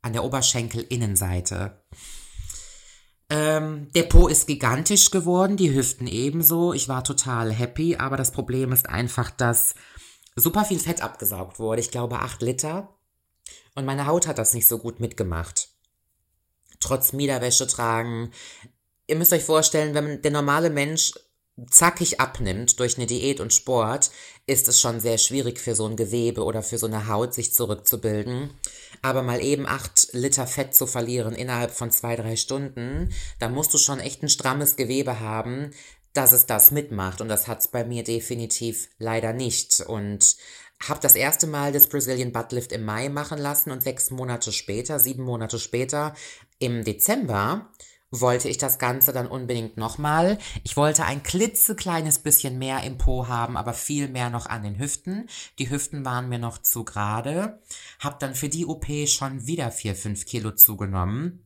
an 0.03 0.13
der 0.13 0.25
Oberschenkelinnenseite. 0.25 1.83
Ähm, 3.31 3.89
der 3.95 4.03
Po 4.03 4.29
ist 4.29 4.49
gigantisch 4.49 5.11
geworden, 5.11 5.57
die 5.57 5.73
Hüften 5.73 6.07
ebenso. 6.07 6.73
Ich 6.75 6.89
war 6.89 7.05
total 7.05 7.53
happy, 7.53 7.97
aber 7.97 8.17
das 8.17 8.33
Problem 8.33 8.73
ist 8.73 8.89
einfach, 8.89 9.31
dass 9.31 9.75
super 10.37 10.65
viel 10.65 10.81
Fett 10.81 11.03
abgesaugt 11.03 11.59
wurde. 11.59 11.81
Ich 11.81 11.91
glaube 11.91 12.19
acht 12.19 12.43
Liter. 12.43 12.97
Und 13.81 13.87
meine 13.87 14.07
Haut 14.07 14.27
hat 14.27 14.39
das 14.39 14.53
nicht 14.53 14.69
so 14.69 14.79
gut 14.79 15.01
mitgemacht. 15.01 15.71
Trotz 16.81 17.13
Miederwäsche 17.15 17.67
tragen. 17.67 18.31
Ihr 19.07 19.17
müsst 19.17 19.33
euch 19.33 19.43
vorstellen, 19.43 19.95
wenn 19.95 20.21
der 20.21 20.31
normale 20.31 20.69
Mensch 20.71 21.15
zackig 21.69 22.21
abnimmt 22.21 22.79
durch 22.79 22.97
eine 22.97 23.07
Diät 23.07 23.41
und 23.41 23.55
Sport, 23.55 24.11
ist 24.47 24.69
es 24.69 24.81
schon 24.81 25.01
sehr 25.01 25.17
schwierig 25.17 25.59
für 25.59 25.75
so 25.75 25.87
ein 25.87 25.97
Gewebe 25.97 26.45
oder 26.45 26.63
für 26.63 26.77
so 26.77 26.87
eine 26.87 27.09
Haut 27.09 27.33
sich 27.33 27.55
zurückzubilden. 27.55 28.51
Aber 29.01 29.23
mal 29.23 29.43
eben 29.43 29.67
acht 29.67 30.09
Liter 30.13 30.47
Fett 30.47 30.75
zu 30.75 30.87
verlieren 30.87 31.35
innerhalb 31.35 31.71
von 31.71 31.91
zwei, 31.91 32.17
drei 32.17 32.37
Stunden, 32.37 33.13
da 33.39 33.49
musst 33.49 33.73
du 33.73 33.79
schon 33.79 33.99
echt 33.99 34.23
ein 34.23 34.29
strammes 34.29 34.77
Gewebe 34.77 35.21
haben, 35.21 35.71
dass 36.13 36.33
es 36.33 36.45
das 36.45 36.71
mitmacht. 36.71 37.21
Und 37.21 37.29
das 37.29 37.49
hat's 37.49 37.69
bei 37.69 37.85
mir 37.85 38.05
definitiv 38.05 38.89
leider 38.99 39.33
nicht. 39.33 39.81
Und 39.81 40.37
habe 40.87 41.01
das 41.01 41.15
erste 41.15 41.47
Mal 41.47 41.73
das 41.73 41.89
Brazilian 41.89 42.33
Buttlift 42.33 42.73
im 42.73 42.85
Mai 42.85 43.09
machen 43.09 43.39
lassen 43.39 43.71
und 43.71 43.83
sechs 43.83 44.11
Monate 44.11 44.53
später, 44.53 44.99
sieben 44.99 45.25
Monate 45.25 45.59
später, 45.59 46.15
im 46.59 46.85
Dezember, 46.85 47.71
wollte 48.11 48.49
ich 48.49 48.59
das 48.59 48.79
Ganze 48.79 49.13
dann 49.13 49.29
unbedingt 49.29 49.77
nochmal. 49.77 50.39
Ich 50.65 50.77
wollte 50.77 51.05
ein 51.05 51.23
klitzekleines 51.23 52.21
bisschen 52.21 52.59
mehr 52.59 52.83
im 52.83 52.99
Po 52.99 53.29
haben, 53.29 53.57
aber 53.57 53.73
viel 53.73 54.09
mehr 54.09 54.31
noch 54.31 54.47
an 54.47 54.63
den 54.63 54.79
Hüften. 54.79 55.29
Die 55.59 55.71
Hüften 55.71 56.05
waren 56.05 56.29
mir 56.29 56.39
noch 56.39 56.59
zu 56.59 56.85
gerade. 56.85 57.61
Hab 58.01 58.19
dann 58.19 58.35
für 58.35 58.49
die 58.49 58.67
OP 58.67 58.87
schon 59.07 59.47
wieder 59.47 59.71
vier, 59.71 59.95
fünf 59.95 60.27
Kilo 60.27 60.51
zugenommen. 60.51 61.45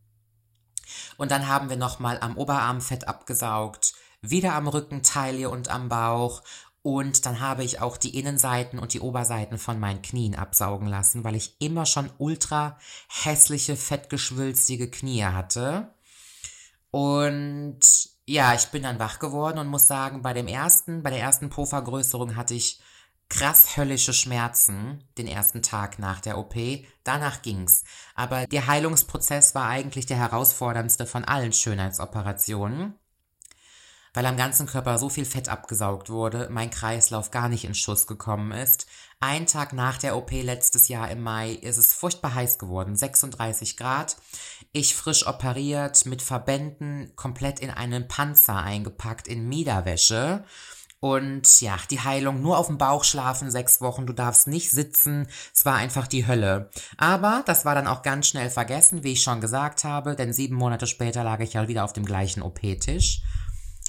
Und 1.16 1.30
dann 1.30 1.48
haben 1.48 1.68
wir 1.68 1.76
nochmal 1.76 2.18
am 2.20 2.36
Oberarm 2.36 2.80
Fett 2.80 3.08
abgesaugt, 3.08 3.94
wieder 4.20 4.54
am 4.54 4.68
Rücken, 4.68 5.02
Taille 5.02 5.50
und 5.50 5.68
am 5.68 5.88
Bauch 5.88 6.42
und 6.84 7.24
dann 7.24 7.40
habe 7.40 7.64
ich 7.64 7.80
auch 7.80 7.96
die 7.96 8.18
Innenseiten 8.18 8.78
und 8.78 8.92
die 8.92 9.00
Oberseiten 9.00 9.56
von 9.56 9.80
meinen 9.80 10.02
Knien 10.02 10.34
absaugen 10.34 10.86
lassen, 10.86 11.24
weil 11.24 11.34
ich 11.34 11.56
immer 11.58 11.86
schon 11.86 12.10
ultra 12.18 12.78
hässliche, 13.08 13.74
fettgeschwülstige 13.74 14.90
Knie 14.90 15.24
hatte. 15.24 15.94
Und 16.90 17.80
ja, 18.26 18.52
ich 18.52 18.66
bin 18.66 18.82
dann 18.82 18.98
wach 18.98 19.18
geworden 19.18 19.58
und 19.58 19.68
muss 19.68 19.86
sagen, 19.86 20.20
bei 20.20 20.34
dem 20.34 20.46
ersten, 20.46 21.02
bei 21.02 21.08
der 21.08 21.20
ersten 21.20 21.48
Po-Vergrößerung 21.48 22.36
hatte 22.36 22.52
ich 22.52 22.82
krass 23.30 23.78
höllische 23.78 24.12
Schmerzen 24.12 25.02
den 25.16 25.26
ersten 25.26 25.62
Tag 25.62 25.98
nach 25.98 26.20
der 26.20 26.36
OP. 26.36 26.54
Danach 27.02 27.40
ging's. 27.40 27.84
Aber 28.14 28.46
der 28.46 28.66
Heilungsprozess 28.66 29.54
war 29.54 29.68
eigentlich 29.68 30.04
der 30.04 30.18
herausforderndste 30.18 31.06
von 31.06 31.24
allen 31.24 31.54
Schönheitsoperationen 31.54 32.98
weil 34.14 34.24
am 34.26 34.36
ganzen 34.36 34.66
Körper 34.66 34.96
so 34.96 35.08
viel 35.10 35.24
Fett 35.24 35.48
abgesaugt 35.48 36.08
wurde, 36.08 36.48
mein 36.50 36.70
Kreislauf 36.70 37.30
gar 37.30 37.48
nicht 37.48 37.64
in 37.64 37.74
Schuss 37.74 38.06
gekommen 38.06 38.52
ist. 38.52 38.86
Ein 39.20 39.46
Tag 39.46 39.72
nach 39.72 39.98
der 39.98 40.16
OP 40.16 40.30
letztes 40.30 40.88
Jahr 40.88 41.10
im 41.10 41.22
Mai 41.22 41.50
ist 41.50 41.78
es 41.78 41.92
furchtbar 41.92 42.34
heiß 42.34 42.58
geworden, 42.58 42.96
36 42.96 43.76
Grad. 43.76 44.16
Ich 44.72 44.94
frisch 44.94 45.26
operiert, 45.26 46.06
mit 46.06 46.22
Verbänden, 46.22 47.12
komplett 47.16 47.60
in 47.60 47.70
einen 47.70 48.06
Panzer 48.08 48.62
eingepackt, 48.62 49.28
in 49.28 49.48
Miederwäsche. 49.48 50.44
Und 51.00 51.60
ja, 51.60 51.76
die 51.90 52.00
Heilung 52.00 52.40
nur 52.40 52.56
auf 52.56 52.68
dem 52.68 52.78
Bauch 52.78 53.04
schlafen, 53.04 53.50
sechs 53.50 53.82
Wochen, 53.82 54.06
du 54.06 54.14
darfst 54.14 54.46
nicht 54.46 54.70
sitzen. 54.70 55.26
Es 55.52 55.66
war 55.66 55.74
einfach 55.74 56.06
die 56.06 56.26
Hölle. 56.26 56.70
Aber 56.96 57.42
das 57.46 57.64
war 57.66 57.74
dann 57.74 57.86
auch 57.86 58.02
ganz 58.02 58.28
schnell 58.28 58.48
vergessen, 58.48 59.04
wie 59.04 59.12
ich 59.12 59.22
schon 59.22 59.42
gesagt 59.42 59.84
habe, 59.84 60.16
denn 60.16 60.32
sieben 60.32 60.54
Monate 60.54 60.86
später 60.86 61.22
lag 61.22 61.40
ich 61.40 61.52
ja 61.52 61.68
wieder 61.68 61.84
auf 61.84 61.92
dem 61.92 62.06
gleichen 62.06 62.42
OP-Tisch. 62.42 63.20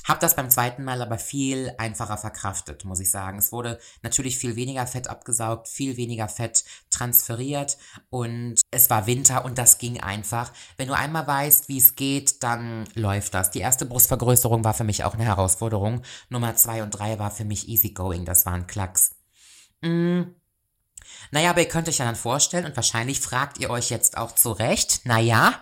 Hab 0.05 0.19
das 0.19 0.35
beim 0.35 0.51
zweiten 0.51 0.83
Mal 0.83 1.01
aber 1.01 1.17
viel 1.17 1.73
einfacher 1.79 2.17
verkraftet, 2.17 2.85
muss 2.85 2.99
ich 2.99 3.09
sagen. 3.09 3.39
Es 3.39 3.51
wurde 3.51 3.79
natürlich 4.03 4.37
viel 4.37 4.55
weniger 4.55 4.85
Fett 4.85 5.07
abgesaugt, 5.07 5.67
viel 5.67 5.97
weniger 5.97 6.29
Fett 6.29 6.63
transferiert 6.91 7.77
und 8.11 8.61
es 8.69 8.91
war 8.91 9.07
Winter 9.07 9.43
und 9.45 9.57
das 9.57 9.79
ging 9.79 9.99
einfach. 9.99 10.53
Wenn 10.77 10.89
du 10.89 10.93
einmal 10.93 11.25
weißt, 11.25 11.69
wie 11.69 11.79
es 11.79 11.95
geht, 11.95 12.43
dann 12.43 12.87
läuft 12.93 13.33
das. 13.33 13.49
Die 13.49 13.59
erste 13.59 13.87
Brustvergrößerung 13.87 14.63
war 14.63 14.75
für 14.75 14.83
mich 14.83 15.03
auch 15.03 15.15
eine 15.15 15.25
Herausforderung. 15.25 16.03
Nummer 16.29 16.55
zwei 16.55 16.83
und 16.83 16.91
drei 16.91 17.17
war 17.17 17.31
für 17.31 17.45
mich 17.45 17.67
easy 17.67 17.89
going. 17.89 18.25
Das 18.25 18.45
waren 18.45 18.67
Klacks. 18.67 19.15
Mm. 19.81 20.21
Naja, 21.31 21.49
aber 21.49 21.61
ihr 21.61 21.67
könnt 21.67 21.87
euch 21.87 21.97
ja 21.97 22.05
dann 22.05 22.15
vorstellen 22.15 22.65
und 22.65 22.75
wahrscheinlich 22.75 23.21
fragt 23.21 23.57
ihr 23.57 23.69
euch 23.69 23.89
jetzt 23.89 24.17
auch 24.17 24.33
zu 24.33 24.51
Recht, 24.51 25.01
naja, 25.05 25.53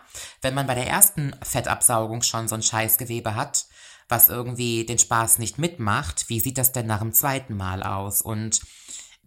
wenn 0.42 0.54
man 0.54 0.68
bei 0.68 0.76
der 0.76 0.88
ersten 0.88 1.36
Fettabsaugung 1.42 2.22
schon 2.22 2.48
so 2.48 2.56
ein 2.56 2.64
Scheißgewebe 2.64 3.36
hat, 3.36 3.66
was 4.14 4.30
irgendwie 4.30 4.86
den 4.86 5.00
Spaß 5.00 5.40
nicht 5.40 5.58
mitmacht, 5.58 6.30
wie 6.30 6.40
sieht 6.40 6.60
das 6.60 6.72
denn 6.72 6.86
nach 6.86 7.00
dem 7.00 7.14
zweiten 7.14 7.58
Mal 7.58 7.82
aus? 7.82 8.22
Und 8.22 8.62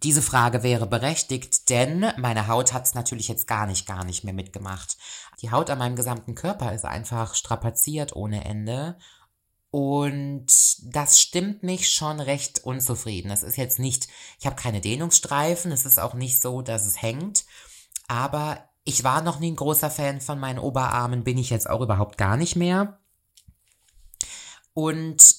diese 0.05 0.23
Frage 0.23 0.63
wäre 0.63 0.87
berechtigt, 0.87 1.71
denn 1.71 2.07
meine 2.19 2.47
Haut 2.47 2.73
hat 2.73 2.85
es 2.85 2.95
natürlich 2.95 3.27
jetzt 3.27 3.49
gar 3.49 3.67
nicht, 3.67 3.85
gar 3.85 4.05
nicht 4.05 4.23
mehr 4.23 4.33
mitgemacht. 4.33 4.97
Die 5.43 5.51
Haut 5.51 5.71
an 5.71 5.79
meinem 5.79 5.97
gesamten 5.97 6.37
Körper 6.37 6.73
ist 6.73 6.85
einfach 6.85 7.35
strapaziert 7.35 8.15
ohne 8.15 8.45
Ende. 8.45 8.97
Und 9.73 10.47
das 10.95 11.21
stimmt 11.21 11.65
mich 11.65 11.91
schon 11.91 12.21
recht 12.21 12.63
unzufrieden. 12.63 13.33
Es 13.33 13.43
ist 13.43 13.57
jetzt 13.57 13.81
nicht, 13.81 14.07
ich 14.39 14.47
habe 14.47 14.55
keine 14.55 14.81
Dehnungsstreifen, 14.81 15.73
es 15.73 15.85
ist 15.85 15.99
auch 15.99 16.15
nicht 16.15 16.41
so, 16.41 16.63
dass 16.63 16.87
es 16.87 17.03
hängt. 17.03 17.45
Aber 18.07 18.69
ich 18.85 19.03
war 19.03 19.21
noch 19.21 19.41
nie 19.41 19.51
ein 19.51 19.57
großer 19.57 19.91
Fan 19.91 20.21
von 20.21 20.39
meinen 20.39 20.61
Oberarmen, 20.61 21.25
bin 21.25 21.39
ich 21.39 21.51
jetzt 21.51 21.69
auch 21.69 21.81
überhaupt 21.81 22.19
gar 22.19 22.37
nicht 22.37 22.55
mehr. 22.55 23.01
Und 24.77 25.37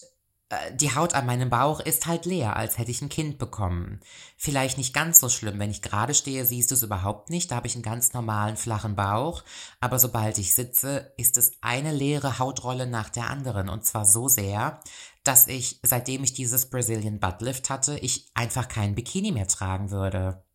äh, 0.50 0.74
die 0.74 0.96
Haut 0.96 1.14
an 1.14 1.28
meinem 1.28 1.52
Bauch 1.52 1.80
ist 1.80 2.08
halt 2.08 2.26
leer, 2.26 2.56
als 2.56 2.80
hätte 2.80 2.90
ich 2.90 3.04
ein 3.04 3.10
Kind 3.10 3.38
bekommen. 3.38 4.00
Vielleicht 4.36 4.80
nicht 4.80 4.96
ganz 4.96 5.20
so 5.20 5.30
schlimm, 5.30 5.60
wenn 5.60 5.70
ich 5.70 5.84
gerade 5.84 6.16
stehe, 6.16 6.44
siehst 6.44 6.72
du 6.72 6.76
es 6.76 6.82
überhaupt 6.82 7.30
nicht, 7.30 7.52
da 7.52 7.58
habe 7.58 7.68
ich 7.68 7.76
einen 7.76 7.84
ganz 7.84 8.14
normalen 8.14 8.58
flachen 8.58 8.96
Bauch, 8.96 9.44
aber 9.80 10.00
sobald 10.00 10.40
ich 10.40 10.56
sitze, 10.56 11.14
ist 11.18 11.38
es 11.38 11.52
eine 11.62 11.92
leere 11.94 12.40
Hautrolle 12.40 12.88
nach 12.88 13.10
der 13.10 13.30
anderen. 13.30 13.70
Und 13.70 13.86
zwar 13.86 14.06
so 14.06 14.28
sehr, 14.28 14.80
dass 15.24 15.48
ich, 15.48 15.82
seitdem 15.84 16.24
ich 16.24 16.34
dieses 16.34 16.72
Brazilian 16.72 17.20
Buttlift 17.20 17.70
hatte, 17.70 18.00
ich 18.00 18.32
einfach 18.34 18.68
keinen 18.68 18.96
Bikini 18.96 19.32
mehr 19.32 19.48
tragen 19.48 19.92
würde 19.92 20.47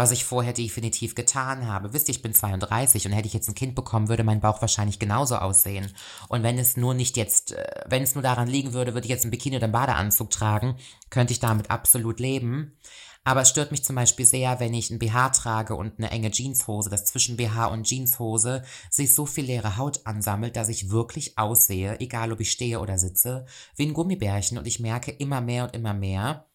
was 0.00 0.12
ich 0.12 0.24
vorher 0.24 0.54
definitiv 0.54 1.14
getan 1.14 1.66
habe. 1.66 1.92
Wisst 1.92 2.08
ihr, 2.08 2.14
ich 2.14 2.22
bin 2.22 2.32
32 2.32 3.04
und 3.04 3.12
hätte 3.12 3.28
ich 3.28 3.34
jetzt 3.34 3.48
ein 3.48 3.54
Kind 3.54 3.74
bekommen, 3.74 4.08
würde 4.08 4.24
mein 4.24 4.40
Bauch 4.40 4.62
wahrscheinlich 4.62 4.98
genauso 4.98 5.36
aussehen. 5.36 5.92
Und 6.28 6.42
wenn 6.42 6.58
es 6.58 6.78
nur 6.78 6.94
nicht 6.94 7.18
jetzt, 7.18 7.52
äh, 7.52 7.66
wenn 7.86 8.02
es 8.02 8.14
nur 8.14 8.22
daran 8.22 8.48
liegen 8.48 8.72
würde, 8.72 8.94
würde 8.94 9.04
ich 9.04 9.10
jetzt 9.10 9.26
ein 9.26 9.30
Bikini 9.30 9.56
oder 9.56 9.64
einen 9.64 9.74
Badeanzug 9.74 10.30
tragen, 10.30 10.76
könnte 11.10 11.34
ich 11.34 11.38
damit 11.38 11.70
absolut 11.70 12.18
leben. 12.18 12.78
Aber 13.24 13.42
es 13.42 13.50
stört 13.50 13.72
mich 13.72 13.84
zum 13.84 13.94
Beispiel 13.94 14.24
sehr, 14.24 14.58
wenn 14.58 14.72
ich 14.72 14.88
ein 14.88 14.98
BH 14.98 15.28
trage 15.30 15.74
und 15.74 15.98
eine 15.98 16.10
enge 16.10 16.30
Jeanshose, 16.30 16.88
dass 16.88 17.04
zwischen 17.04 17.36
BH 17.36 17.66
und 17.66 17.84
Jeanshose 17.84 18.62
sich 18.88 19.14
so 19.14 19.26
viel 19.26 19.44
leere 19.44 19.76
Haut 19.76 20.06
ansammelt, 20.06 20.56
dass 20.56 20.70
ich 20.70 20.88
wirklich 20.88 21.36
aussehe, 21.36 22.00
egal 22.00 22.32
ob 22.32 22.40
ich 22.40 22.50
stehe 22.50 22.80
oder 22.80 22.96
sitze, 22.96 23.44
wie 23.76 23.84
ein 23.84 23.92
Gummibärchen 23.92 24.56
und 24.56 24.66
ich 24.66 24.80
merke 24.80 25.10
immer 25.10 25.42
mehr 25.42 25.64
und 25.64 25.74
immer 25.74 25.92
mehr, 25.92 26.46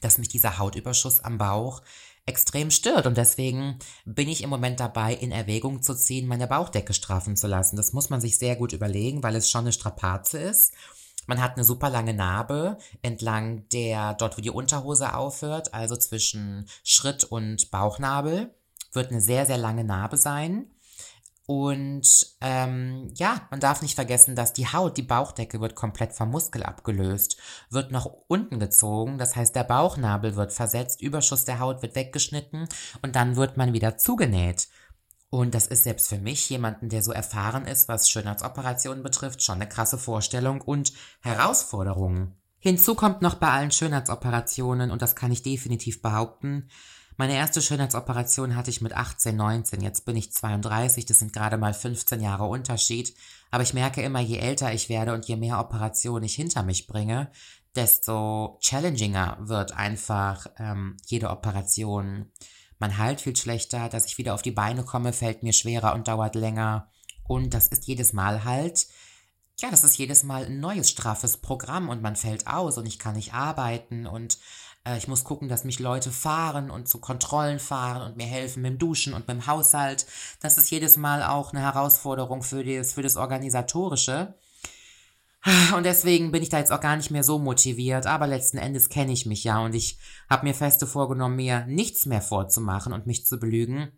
dass 0.00 0.18
mich 0.18 0.28
dieser 0.28 0.58
Hautüberschuss 0.58 1.24
am 1.24 1.38
Bauch 1.38 1.82
extrem 2.28 2.70
stört. 2.70 3.06
Und 3.06 3.16
deswegen 3.16 3.78
bin 4.04 4.28
ich 4.28 4.42
im 4.42 4.50
Moment 4.50 4.78
dabei, 4.78 5.14
in 5.14 5.32
Erwägung 5.32 5.82
zu 5.82 5.94
ziehen, 5.94 6.28
meine 6.28 6.46
Bauchdecke 6.46 6.92
straffen 6.92 7.36
zu 7.36 7.46
lassen. 7.46 7.76
Das 7.76 7.92
muss 7.92 8.10
man 8.10 8.20
sich 8.20 8.38
sehr 8.38 8.54
gut 8.56 8.72
überlegen, 8.72 9.22
weil 9.22 9.34
es 9.34 9.50
schon 9.50 9.62
eine 9.62 9.72
Strapaze 9.72 10.38
ist. 10.38 10.72
Man 11.26 11.42
hat 11.42 11.56
eine 11.56 11.64
super 11.64 11.90
lange 11.90 12.14
Narbe 12.14 12.78
entlang 13.02 13.68
der, 13.70 14.14
dort 14.14 14.38
wo 14.38 14.40
die 14.40 14.50
Unterhose 14.50 15.14
aufhört, 15.14 15.74
also 15.74 15.94
zwischen 15.96 16.66
Schritt 16.84 17.24
und 17.24 17.70
Bauchnabel, 17.70 18.54
wird 18.92 19.10
eine 19.10 19.20
sehr, 19.20 19.44
sehr 19.44 19.58
lange 19.58 19.84
Narbe 19.84 20.16
sein. 20.16 20.70
Und 21.50 22.26
ähm, 22.42 23.10
ja, 23.14 23.40
man 23.50 23.58
darf 23.58 23.80
nicht 23.80 23.94
vergessen, 23.94 24.36
dass 24.36 24.52
die 24.52 24.70
Haut, 24.70 24.98
die 24.98 25.02
Bauchdecke 25.02 25.62
wird 25.62 25.74
komplett 25.74 26.12
vom 26.12 26.30
Muskel 26.30 26.62
abgelöst, 26.62 27.38
wird 27.70 27.90
nach 27.90 28.04
unten 28.26 28.60
gezogen, 28.60 29.16
das 29.16 29.34
heißt 29.34 29.56
der 29.56 29.64
Bauchnabel 29.64 30.36
wird 30.36 30.52
versetzt, 30.52 31.00
Überschuss 31.00 31.46
der 31.46 31.58
Haut 31.58 31.80
wird 31.80 31.94
weggeschnitten 31.94 32.68
und 33.00 33.16
dann 33.16 33.36
wird 33.36 33.56
man 33.56 33.72
wieder 33.72 33.96
zugenäht. 33.96 34.68
Und 35.30 35.54
das 35.54 35.66
ist 35.66 35.84
selbst 35.84 36.08
für 36.08 36.18
mich, 36.18 36.50
jemanden, 36.50 36.90
der 36.90 37.02
so 37.02 37.12
erfahren 37.12 37.64
ist, 37.64 37.88
was 37.88 38.10
Schönheitsoperationen 38.10 39.02
betrifft, 39.02 39.42
schon 39.42 39.54
eine 39.54 39.70
krasse 39.70 39.96
Vorstellung 39.96 40.60
und 40.60 40.92
Herausforderung. 41.22 42.34
Hinzu 42.58 42.94
kommt 42.94 43.22
noch 43.22 43.36
bei 43.36 43.48
allen 43.48 43.70
Schönheitsoperationen, 43.70 44.90
und 44.90 45.00
das 45.00 45.16
kann 45.16 45.32
ich 45.32 45.42
definitiv 45.42 46.02
behaupten, 46.02 46.68
Meine 47.20 47.34
erste 47.34 47.60
Schönheitsoperation 47.60 48.54
hatte 48.54 48.70
ich 48.70 48.80
mit 48.80 48.92
18, 48.92 49.34
19. 49.34 49.80
Jetzt 49.80 50.04
bin 50.04 50.14
ich 50.14 50.32
32. 50.32 51.04
Das 51.04 51.18
sind 51.18 51.32
gerade 51.32 51.58
mal 51.58 51.74
15 51.74 52.20
Jahre 52.20 52.44
Unterschied. 52.44 53.12
Aber 53.50 53.64
ich 53.64 53.74
merke 53.74 54.02
immer, 54.02 54.20
je 54.20 54.38
älter 54.38 54.72
ich 54.72 54.88
werde 54.88 55.14
und 55.14 55.26
je 55.26 55.34
mehr 55.34 55.58
Operationen 55.58 56.22
ich 56.22 56.36
hinter 56.36 56.62
mich 56.62 56.86
bringe, 56.86 57.28
desto 57.74 58.56
challenginger 58.60 59.36
wird 59.40 59.72
einfach 59.72 60.46
ähm, 60.58 60.96
jede 61.06 61.30
Operation. 61.30 62.30
Man 62.78 62.98
heilt 62.98 63.20
viel 63.20 63.34
schlechter, 63.34 63.88
dass 63.88 64.06
ich 64.06 64.16
wieder 64.18 64.32
auf 64.32 64.42
die 64.42 64.52
Beine 64.52 64.84
komme, 64.84 65.12
fällt 65.12 65.42
mir 65.42 65.52
schwerer 65.52 65.94
und 65.94 66.06
dauert 66.06 66.36
länger. 66.36 66.88
Und 67.24 67.52
das 67.52 67.66
ist 67.66 67.88
jedes 67.88 68.12
Mal 68.12 68.44
halt, 68.44 68.86
ja, 69.60 69.70
das 69.70 69.82
ist 69.82 69.98
jedes 69.98 70.22
Mal 70.22 70.44
ein 70.44 70.60
neues 70.60 70.88
straffes 70.88 71.36
Programm 71.36 71.88
und 71.88 72.00
man 72.00 72.14
fällt 72.14 72.46
aus 72.46 72.78
und 72.78 72.86
ich 72.86 73.00
kann 73.00 73.16
nicht 73.16 73.34
arbeiten 73.34 74.06
und 74.06 74.38
äh, 74.84 74.96
ich 74.98 75.08
muss 75.08 75.24
gucken, 75.24 75.48
dass 75.48 75.64
mich 75.64 75.78
Leute 75.78 76.10
fahren 76.10 76.70
und 76.70 76.88
zu 76.88 77.00
Kontrollen 77.00 77.58
fahren 77.58 78.02
und 78.02 78.16
mir 78.16 78.26
helfen 78.26 78.62
mit 78.62 78.72
dem 78.72 78.78
Duschen 78.78 79.14
und 79.14 79.28
mit 79.28 79.36
dem 79.36 79.46
Haushalt. 79.46 80.06
Das 80.40 80.58
ist 80.58 80.70
jedes 80.70 80.96
Mal 80.96 81.22
auch 81.22 81.52
eine 81.52 81.62
Herausforderung 81.62 82.42
für 82.42 82.64
das, 82.64 82.92
für 82.92 83.02
das 83.02 83.16
Organisatorische. 83.16 84.34
Und 85.74 85.84
deswegen 85.84 86.32
bin 86.32 86.42
ich 86.42 86.48
da 86.48 86.58
jetzt 86.58 86.72
auch 86.72 86.80
gar 86.80 86.96
nicht 86.96 87.10
mehr 87.10 87.22
so 87.22 87.38
motiviert, 87.38 88.06
aber 88.06 88.26
letzten 88.26 88.58
Endes 88.58 88.88
kenne 88.88 89.12
ich 89.12 89.24
mich 89.24 89.44
ja 89.44 89.60
und 89.60 89.74
ich 89.74 89.98
habe 90.28 90.46
mir 90.46 90.54
feste 90.54 90.86
vorgenommen, 90.86 91.36
mir 91.36 91.64
nichts 91.66 92.06
mehr 92.06 92.20
vorzumachen 92.20 92.92
und 92.92 93.06
mich 93.06 93.24
zu 93.24 93.38
belügen. 93.38 93.92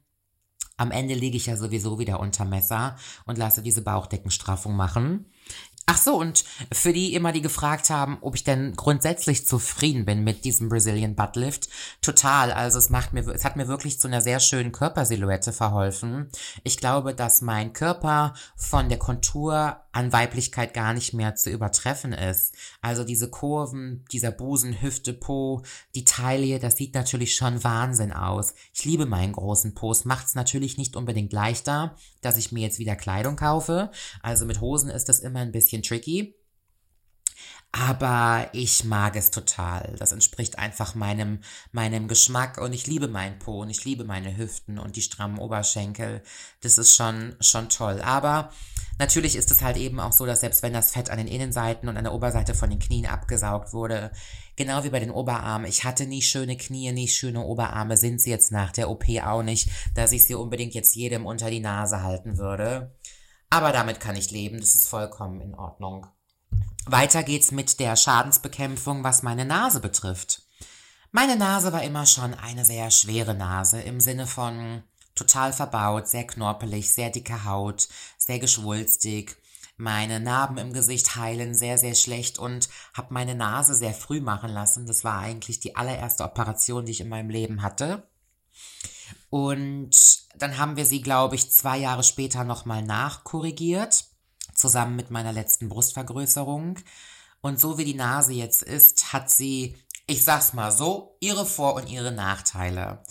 Am 0.77 0.91
Ende 0.91 1.15
liege 1.15 1.37
ich 1.37 1.47
ja 1.47 1.57
sowieso 1.57 1.99
wieder 1.99 2.21
unter 2.21 2.45
Messer 2.45 2.97
und 3.27 3.39
lasse 3.39 3.63
diese 3.63 3.83
Bauchdeckenstraffung 3.83 4.75
machen. 4.77 5.27
Ach 5.93 5.99
so, 5.99 6.15
und 6.15 6.45
für 6.73 6.93
die 6.93 7.15
immer, 7.15 7.33
die 7.33 7.43
gefragt 7.43 7.91
haben, 7.91 8.19
ob 8.21 8.37
ich 8.37 8.45
denn 8.45 8.77
grundsätzlich 8.77 9.45
zufrieden 9.45 10.05
bin 10.05 10.23
mit 10.23 10.45
diesem 10.45 10.69
Brazilian 10.69 11.17
Butt 11.17 11.35
Lift, 11.35 11.69
total. 12.01 12.53
Also 12.53 12.79
es 12.79 12.91
macht 12.91 13.13
mir, 13.13 13.27
es 13.27 13.45
hat 13.45 13.57
mir 13.57 13.67
wirklich 13.67 13.99
zu 13.99 14.07
einer 14.07 14.23
sehr 14.23 14.39
schönen 14.39 14.71
Körpersilhouette 14.71 15.53
verholfen. 15.53 16.29
Ich 16.63 16.77
glaube, 16.77 17.13
dass 17.13 17.43
mein 17.43 17.73
Körper 17.73 18.35
von 18.55 18.89
der 18.89 19.01
Kontur 19.01 19.81
an 19.93 20.13
Weiblichkeit 20.13 20.73
gar 20.75 20.95
nicht 20.95 21.15
mehr 21.15 21.35
zu 21.35 21.51
übertreffen 21.51 22.13
ist. 22.13 22.55
Also 22.81 23.03
diese 23.03 23.29
Kurven, 23.29 24.05
dieser 24.13 24.31
Busen, 24.31 24.81
Hüfte, 24.81 25.13
Po, 25.13 25.63
die 25.97 26.05
Taille, 26.05 26.61
das 26.61 26.77
sieht 26.77 26.95
natürlich 26.95 27.35
schon 27.35 27.65
Wahnsinn 27.65 28.13
aus. 28.13 28.55
Ich 28.73 28.85
liebe 28.85 29.07
meinen 29.07 29.33
großen 29.33 29.75
Po. 29.75 29.91
Es 29.91 30.05
macht 30.05 30.29
es 30.29 30.35
natürlich 30.37 30.79
nicht 30.79 30.95
unbedingt 30.95 31.33
leichter, 31.33 31.97
dass 32.21 32.37
ich 32.37 32.53
mir 32.53 32.63
jetzt 32.63 32.79
wieder 32.79 32.95
Kleidung 32.95 33.35
kaufe. 33.35 33.91
Also 34.23 34.45
mit 34.45 34.61
Hosen 34.61 34.91
ist 34.91 35.09
das 35.09 35.19
immer 35.19 35.41
ein 35.41 35.53
bisschen 35.53 35.80
tricky. 35.83 36.35
Aber 37.73 38.49
ich 38.53 38.83
mag 38.83 39.15
es 39.15 39.31
total. 39.31 39.95
Das 39.99 40.11
entspricht 40.11 40.59
einfach 40.59 40.97
meinem, 40.97 41.39
meinem 41.71 42.09
Geschmack 42.09 42.59
und 42.59 42.73
ich 42.73 42.89
liebe 42.89 43.07
meinen 43.07 43.39
Po 43.39 43.61
und 43.61 43.71
ich 43.71 43.85
liebe 43.85 44.03
meine 44.03 44.37
Hüften 44.37 44.77
und 44.81 44.97
die 44.97 45.03
strammen 45.03 45.39
Oberschenkel. 45.39 46.23
Das 46.63 46.79
ist 46.79 46.97
schon, 46.97 47.37
schon 47.39 47.69
toll. 47.69 48.01
Aber 48.03 48.51
natürlich 48.99 49.37
ist 49.37 49.53
es 49.53 49.63
halt 49.63 49.77
eben 49.77 50.01
auch 50.01 50.13
so, 50.13 50.27
dass 50.27 50.41
selbst 50.41 50.65
wenn 50.65 50.73
das 50.73 50.91
Fett 50.91 51.11
an 51.11 51.19
den 51.19 51.29
Innenseiten 51.29 51.89
und 51.89 51.97
an 51.97 52.03
der 52.03 52.13
Oberseite 52.13 52.55
von 52.55 52.71
den 52.71 52.81
Knien 52.81 53.07
abgesaugt 53.07 53.73
wurde, 53.73 54.11
genau 54.57 54.83
wie 54.83 54.91
bei 54.91 54.99
den 54.99 55.13
Oberarmen, 55.13 55.69
ich 55.69 55.85
hatte 55.85 56.07
nie 56.07 56.23
schöne 56.23 56.57
Knie, 56.57 56.91
nie 56.91 57.09
schöne 57.09 57.45
Oberarme, 57.45 57.97
sind 57.97 58.21
sie 58.21 58.31
jetzt 58.31 58.51
nach 58.51 58.73
der 58.73 58.91
OP 58.91 59.05
auch 59.23 59.45
nicht, 59.45 59.71
dass 59.95 60.11
ich 60.11 60.27
sie 60.27 60.35
unbedingt 60.35 60.75
jetzt 60.75 60.97
jedem 60.97 61.25
unter 61.25 61.51
die 61.51 61.61
Nase 61.61 62.03
halten 62.03 62.37
würde. 62.37 62.97
Aber 63.51 63.73
damit 63.73 63.99
kann 63.99 64.17
ich 64.17 64.31
leben, 64.31 64.61
das 64.61 64.75
ist 64.77 64.89
vollkommen 64.89 65.41
in 65.41 65.55
Ordnung. 65.55 66.07
Weiter 66.87 67.23
geht's 67.25 67.51
mit 67.51 67.81
der 67.81 67.97
Schadensbekämpfung, 67.97 69.05
was 69.05 69.23
meine 69.23 69.45
Nase 69.45 69.81
betrifft. 69.81 70.43
Meine 71.13 71.37
Nase 71.37 71.73
war 71.73 71.83
immer 71.83 72.07
schon 72.07 72.35
eine 72.35 72.65
sehr 72.65 72.91
schwere 72.93 73.35
Nase 73.35 73.81
im 73.81 74.01
Sinne 74.01 74.29
von 74.29 74.85
total 75.17 75.53
verbaut, 75.53 76.09
sehr 76.09 76.27
knorpelig, 76.27 76.93
sehr 76.93 77.11
dicke 77.11 77.45
Haut, 77.45 77.89
sehr 78.17 78.39
geschwulstig. 78.39 79.37
Meine 79.77 80.21
Narben 80.21 80.57
im 80.59 80.73
Gesicht 80.73 81.17
heilen 81.17 81.55
sehr, 81.55 81.79
sehr 81.79 81.95
schlecht 81.95 82.39
und 82.39 82.69
habe 82.95 83.13
meine 83.13 83.35
Nase 83.35 83.75
sehr 83.75 83.95
früh 83.95 84.21
machen 84.21 84.51
lassen. 84.51 84.87
Das 84.87 85.05
war 85.05 85.19
eigentlich 85.19 85.59
die 85.59 85.75
allererste 85.75 86.23
Operation, 86.23 86.85
die 86.85 86.93
ich 86.93 87.01
in 87.01 87.09
meinem 87.09 87.31
Leben 87.31 87.63
hatte. 87.63 88.07
Und 89.31 89.91
dann 90.37 90.59
haben 90.59 90.77
wir 90.77 90.85
sie, 90.85 91.01
glaube 91.01 91.37
ich, 91.37 91.51
zwei 91.53 91.79
Jahre 91.79 92.03
später 92.03 92.45
nochmal 92.45 92.83
nachkorrigiert 92.83 94.05
zusammen 94.55 94.97
mit 94.97 95.11
meiner 95.11 95.33
letzten 95.33 95.69
Brustvergrößerung. 95.69 96.79
Und 97.41 97.61
so 97.61 97.79
wie 97.79 97.85
die 97.85 97.95
Nase 97.95 98.33
jetzt 98.33 98.63
ist, 98.63 99.13
hat 99.13 99.31
sie, 99.31 99.77
ich 100.07 100.23
sag's 100.25 100.53
mal 100.53 100.73
so, 100.73 101.17
ihre 101.21 101.47
Vor- 101.47 101.75
und 101.75 101.89
ihre 101.89 102.13
Nachteile. 102.13 103.03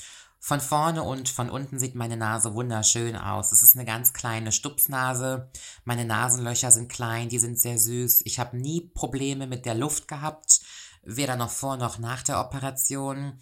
Von 0.42 0.62
vorne 0.62 1.04
und 1.04 1.28
von 1.28 1.50
unten 1.50 1.80
sieht 1.80 1.96
meine 1.96 2.16
Nase 2.16 2.54
wunderschön 2.54 3.18
aus. 3.18 3.52
Es 3.52 3.62
ist 3.62 3.76
eine 3.76 3.86
ganz 3.86 4.14
kleine 4.14 4.52
Stupsnase. 4.52 5.50
Meine 5.84 6.06
Nasenlöcher 6.06 6.72
sind 6.72 6.90
klein, 6.90 7.28
die 7.28 7.40
sind 7.40 7.60
sehr 7.60 7.78
süß. 7.78 8.22
Ich 8.26 8.40
habe 8.40 8.58
nie 8.58 8.82
Probleme 8.82 9.48
mit 9.48 9.66
der 9.66 9.76
Luft 9.76 10.08
gehabt, 10.08 10.62
weder 11.04 11.36
noch 11.36 11.50
vor 11.50 11.76
noch 11.78 12.00
nach 12.00 12.24
der 12.24 12.40
Operation. 12.40 13.40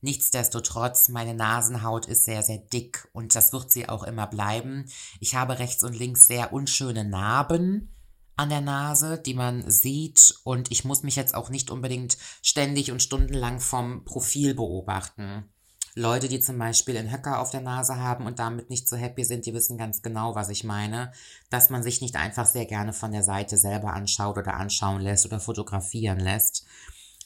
Nichtsdestotrotz, 0.00 1.08
meine 1.08 1.34
Nasenhaut 1.34 2.06
ist 2.06 2.24
sehr, 2.24 2.42
sehr 2.42 2.58
dick 2.58 3.08
und 3.12 3.34
das 3.34 3.52
wird 3.52 3.72
sie 3.72 3.88
auch 3.88 4.04
immer 4.04 4.28
bleiben. 4.28 4.86
Ich 5.18 5.34
habe 5.34 5.58
rechts 5.58 5.82
und 5.82 5.98
links 5.98 6.26
sehr 6.26 6.52
unschöne 6.52 7.04
Narben 7.04 7.94
an 8.36 8.48
der 8.48 8.60
Nase, 8.60 9.18
die 9.18 9.34
man 9.34 9.68
sieht 9.68 10.36
und 10.44 10.70
ich 10.70 10.84
muss 10.84 11.02
mich 11.02 11.16
jetzt 11.16 11.34
auch 11.34 11.50
nicht 11.50 11.70
unbedingt 11.70 12.16
ständig 12.42 12.92
und 12.92 13.02
stundenlang 13.02 13.58
vom 13.58 14.04
Profil 14.04 14.54
beobachten. 14.54 15.50
Leute, 15.96 16.28
die 16.28 16.38
zum 16.38 16.58
Beispiel 16.58 16.96
einen 16.96 17.10
Höcker 17.10 17.40
auf 17.40 17.50
der 17.50 17.60
Nase 17.60 17.96
haben 17.96 18.26
und 18.26 18.38
damit 18.38 18.70
nicht 18.70 18.88
so 18.88 18.96
happy 18.96 19.24
sind, 19.24 19.46
die 19.46 19.54
wissen 19.54 19.76
ganz 19.76 20.00
genau, 20.00 20.36
was 20.36 20.48
ich 20.48 20.62
meine, 20.62 21.10
dass 21.50 21.70
man 21.70 21.82
sich 21.82 22.00
nicht 22.00 22.14
einfach 22.14 22.46
sehr 22.46 22.66
gerne 22.66 22.92
von 22.92 23.10
der 23.10 23.24
Seite 23.24 23.58
selber 23.58 23.92
anschaut 23.94 24.38
oder 24.38 24.54
anschauen 24.54 25.00
lässt 25.00 25.26
oder 25.26 25.40
fotografieren 25.40 26.20
lässt. 26.20 26.64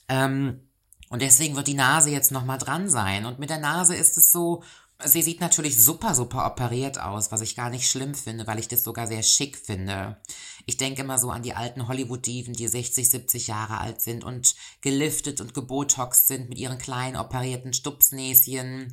Ähm, 0.08 0.62
und 1.12 1.20
deswegen 1.20 1.56
wird 1.56 1.66
die 1.66 1.74
Nase 1.74 2.08
jetzt 2.08 2.32
nochmal 2.32 2.56
dran 2.56 2.88
sein. 2.88 3.26
Und 3.26 3.38
mit 3.38 3.50
der 3.50 3.58
Nase 3.58 3.94
ist 3.94 4.16
es 4.16 4.32
so, 4.32 4.62
sie 5.04 5.20
sieht 5.20 5.42
natürlich 5.42 5.78
super, 5.78 6.14
super 6.14 6.46
operiert 6.46 6.98
aus, 6.98 7.30
was 7.30 7.42
ich 7.42 7.54
gar 7.54 7.68
nicht 7.68 7.90
schlimm 7.90 8.14
finde, 8.14 8.46
weil 8.46 8.58
ich 8.58 8.66
das 8.66 8.82
sogar 8.82 9.06
sehr 9.06 9.22
schick 9.22 9.58
finde. 9.58 10.16
Ich 10.64 10.78
denke 10.78 11.02
immer 11.02 11.18
so 11.18 11.28
an 11.30 11.42
die 11.42 11.52
alten 11.52 11.86
Hollywood-Diven, 11.86 12.54
die 12.54 12.66
60, 12.66 13.10
70 13.10 13.46
Jahre 13.46 13.76
alt 13.76 14.00
sind 14.00 14.24
und 14.24 14.54
geliftet 14.80 15.42
und 15.42 15.52
gebotoxt 15.52 16.28
sind 16.28 16.48
mit 16.48 16.56
ihren 16.56 16.78
kleinen 16.78 17.18
operierten 17.18 17.74
Stupsnäschen. 17.74 18.90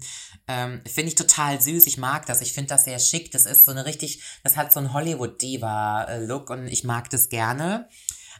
Ähm, 0.50 0.82
finde 0.86 1.08
ich 1.08 1.16
total 1.16 1.62
süß. 1.62 1.88
Ich 1.88 1.98
mag 1.98 2.26
das. 2.26 2.42
Ich 2.42 2.52
finde 2.52 2.68
das 2.68 2.84
sehr 2.84 3.00
schick. 3.00 3.32
Das 3.32 3.46
ist 3.46 3.64
so 3.64 3.72
eine 3.72 3.86
richtig, 3.86 4.22
das 4.44 4.58
hat 4.58 4.74
so 4.74 4.82
einen 4.82 4.92
Hollywood-Diva-Look 4.92 6.50
und 6.50 6.68
ich 6.68 6.84
mag 6.84 7.10
das 7.12 7.30
gerne. 7.30 7.88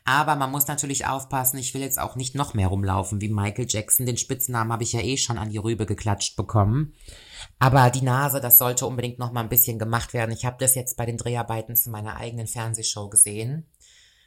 Aber 0.10 0.36
man 0.36 0.50
muss 0.50 0.66
natürlich 0.66 1.06
aufpassen, 1.06 1.60
ich 1.60 1.76
will 1.76 1.82
jetzt 1.82 2.00
auch 2.00 2.16
nicht 2.16 2.34
noch 2.34 2.56
mehr 2.56 2.70
rumlaufen 2.70 3.22
wie 3.22 3.30
Michael 3.30 3.68
Jackson. 3.70 4.08
Den 4.08 4.18
Spitznamen 4.18 4.74
habe 4.74 4.82
ich 4.82 4.94
ja 4.94 5.02
eh 5.02 5.18
schon 5.18 5.38
an 5.38 5.52
die 5.52 5.60
Rübe 5.60 5.86
geklatscht 5.86 6.36
bekommen. 6.36 6.96
Aber 7.60 7.92
die 7.92 8.02
Nase, 8.02 8.42
das 8.42 8.58
sollte 8.58 8.88
unbedingt 8.88 9.20
noch 9.20 9.32
mal 9.32 9.42
ein 9.42 9.50
bisschen 9.50 9.78
gemacht 9.78 10.16
werden. 10.16 10.32
Ich 10.32 10.46
habe 10.46 10.58
das 10.60 10.74
jetzt 10.74 10.98
bei 10.98 11.06
den 11.06 11.18
Dreharbeiten 11.18 11.76
zu 11.76 11.92
meiner 11.92 12.18
eigenen 12.18 12.48
Fernsehshow 12.48 13.08
gesehen. 13.08 13.68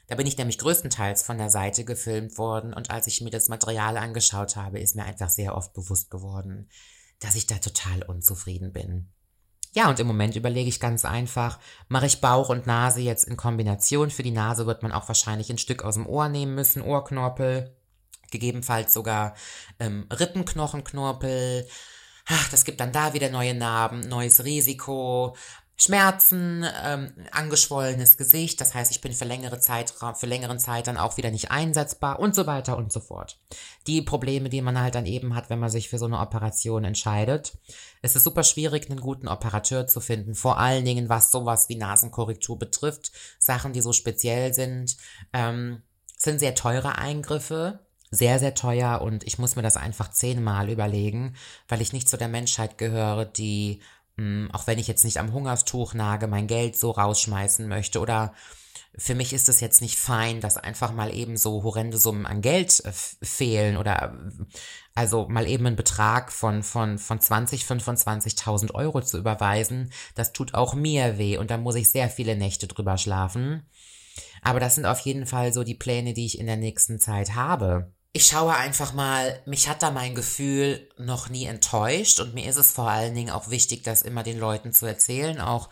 Da 0.06 0.14
bin 0.14 0.28
ich 0.28 0.38
nämlich 0.38 0.58
größtenteils 0.58 1.24
von 1.24 1.36
der 1.36 1.50
Seite 1.50 1.84
gefilmt 1.84 2.38
worden 2.38 2.72
und 2.74 2.92
als 2.92 3.08
ich 3.08 3.20
mir 3.20 3.30
das 3.30 3.48
Material 3.48 3.96
angeschaut 3.96 4.54
habe, 4.54 4.78
ist 4.78 4.94
mir 4.94 5.04
einfach 5.04 5.30
sehr 5.30 5.56
oft 5.56 5.72
bewusst 5.72 6.12
geworden, 6.12 6.68
dass 7.18 7.34
ich 7.34 7.48
da 7.48 7.56
total 7.56 8.04
unzufrieden 8.04 8.72
bin. 8.72 9.08
Ja, 9.74 9.88
und 9.88 9.98
im 10.00 10.06
Moment 10.06 10.36
überlege 10.36 10.68
ich 10.68 10.80
ganz 10.80 11.06
einfach, 11.06 11.58
mache 11.88 12.04
ich 12.06 12.20
Bauch 12.20 12.50
und 12.50 12.66
Nase 12.66 13.00
jetzt 13.00 13.24
in 13.24 13.38
Kombination. 13.38 14.10
Für 14.10 14.22
die 14.22 14.30
Nase 14.30 14.66
wird 14.66 14.82
man 14.82 14.92
auch 14.92 15.08
wahrscheinlich 15.08 15.50
ein 15.50 15.58
Stück 15.58 15.82
aus 15.82 15.94
dem 15.94 16.06
Ohr 16.06 16.28
nehmen 16.28 16.54
müssen, 16.54 16.82
Ohrknorpel, 16.82 17.74
gegebenenfalls 18.30 18.92
sogar 18.92 19.34
ähm, 19.80 20.06
Rippenknochenknorpel. 20.12 21.66
Ach, 22.26 22.50
das 22.50 22.64
gibt 22.64 22.80
dann 22.80 22.92
da 22.92 23.14
wieder 23.14 23.30
neue 23.30 23.54
Narben, 23.54 24.00
neues 24.00 24.44
Risiko. 24.44 25.34
Schmerzen, 25.82 26.64
ähm, 26.84 27.12
angeschwollenes 27.32 28.16
Gesicht, 28.16 28.60
das 28.60 28.72
heißt, 28.72 28.92
ich 28.92 29.00
bin 29.00 29.12
für 29.12 29.24
längere 29.24 29.58
Zeitraum, 29.58 30.14
für 30.14 30.26
längeren 30.26 30.60
Zeit 30.60 30.86
dann 30.86 30.96
auch 30.96 31.16
wieder 31.16 31.32
nicht 31.32 31.50
einsetzbar 31.50 32.20
und 32.20 32.36
so 32.36 32.46
weiter 32.46 32.76
und 32.76 32.92
so 32.92 33.00
fort. 33.00 33.40
Die 33.88 34.00
Probleme, 34.00 34.48
die 34.48 34.62
man 34.62 34.80
halt 34.80 34.94
dann 34.94 35.06
eben 35.06 35.34
hat, 35.34 35.50
wenn 35.50 35.58
man 35.58 35.70
sich 35.70 35.88
für 35.88 35.98
so 35.98 36.04
eine 36.04 36.20
Operation 36.20 36.84
entscheidet. 36.84 37.58
Es 38.00 38.14
ist 38.14 38.22
super 38.22 38.44
schwierig, 38.44 38.88
einen 38.88 39.00
guten 39.00 39.26
Operateur 39.26 39.88
zu 39.88 40.00
finden, 40.00 40.36
vor 40.36 40.58
allen 40.58 40.84
Dingen 40.84 41.08
was 41.08 41.32
sowas 41.32 41.68
wie 41.68 41.74
Nasenkorrektur 41.74 42.60
betrifft. 42.60 43.10
Sachen, 43.40 43.72
die 43.72 43.80
so 43.80 43.92
speziell 43.92 44.54
sind, 44.54 44.96
ähm, 45.32 45.82
sind 46.16 46.38
sehr 46.38 46.54
teure 46.54 46.96
Eingriffe, 46.98 47.80
sehr, 48.12 48.38
sehr 48.38 48.54
teuer 48.54 49.00
und 49.00 49.24
ich 49.24 49.40
muss 49.40 49.56
mir 49.56 49.62
das 49.62 49.76
einfach 49.76 50.12
zehnmal 50.12 50.70
überlegen, 50.70 51.34
weil 51.66 51.80
ich 51.80 51.92
nicht 51.92 52.08
zu 52.08 52.16
der 52.16 52.28
Menschheit 52.28 52.78
gehöre, 52.78 53.24
die 53.24 53.80
auch 54.52 54.66
wenn 54.66 54.78
ich 54.78 54.88
jetzt 54.88 55.04
nicht 55.04 55.18
am 55.18 55.32
Hungerstuch 55.32 55.94
nage, 55.94 56.26
mein 56.26 56.46
Geld 56.46 56.76
so 56.76 56.90
rausschmeißen 56.90 57.66
möchte 57.66 58.00
oder 58.00 58.32
für 58.94 59.14
mich 59.14 59.32
ist 59.32 59.48
es 59.48 59.60
jetzt 59.60 59.80
nicht 59.80 59.98
fein, 59.98 60.40
dass 60.40 60.58
einfach 60.58 60.92
mal 60.92 61.14
eben 61.14 61.38
so 61.38 61.62
horrende 61.62 61.98
Summen 61.98 62.26
an 62.26 62.42
Geld 62.42 62.84
äh, 62.84 62.92
fehlen 62.92 63.78
oder 63.78 64.14
also 64.94 65.28
mal 65.28 65.48
eben 65.48 65.66
einen 65.66 65.76
Betrag 65.76 66.30
von, 66.30 66.62
von, 66.62 66.98
von 66.98 67.18
20, 67.18 67.64
25.000 67.64 68.74
Euro 68.74 69.00
zu 69.00 69.18
überweisen. 69.18 69.90
Das 70.14 70.34
tut 70.34 70.52
auch 70.52 70.74
mir 70.74 71.16
weh 71.16 71.38
und 71.38 71.50
da 71.50 71.56
muss 71.56 71.76
ich 71.76 71.90
sehr 71.90 72.10
viele 72.10 72.36
Nächte 72.36 72.66
drüber 72.66 72.98
schlafen. 72.98 73.66
Aber 74.42 74.60
das 74.60 74.74
sind 74.74 74.84
auf 74.84 75.00
jeden 75.00 75.24
Fall 75.24 75.54
so 75.54 75.64
die 75.64 75.74
Pläne, 75.74 76.12
die 76.12 76.26
ich 76.26 76.38
in 76.38 76.46
der 76.46 76.56
nächsten 76.56 76.98
Zeit 76.98 77.34
habe. 77.34 77.90
Ich 78.14 78.26
schaue 78.26 78.54
einfach 78.54 78.92
mal, 78.92 79.40
mich 79.46 79.68
hat 79.68 79.82
da 79.82 79.90
mein 79.90 80.14
Gefühl 80.14 80.86
noch 80.98 81.30
nie 81.30 81.46
enttäuscht 81.46 82.20
und 82.20 82.34
mir 82.34 82.46
ist 82.46 82.58
es 82.58 82.70
vor 82.70 82.90
allen 82.90 83.14
Dingen 83.14 83.30
auch 83.30 83.48
wichtig, 83.48 83.84
das 83.84 84.02
immer 84.02 84.22
den 84.22 84.38
Leuten 84.38 84.72
zu 84.72 84.84
erzählen, 84.84 85.40
auch 85.40 85.70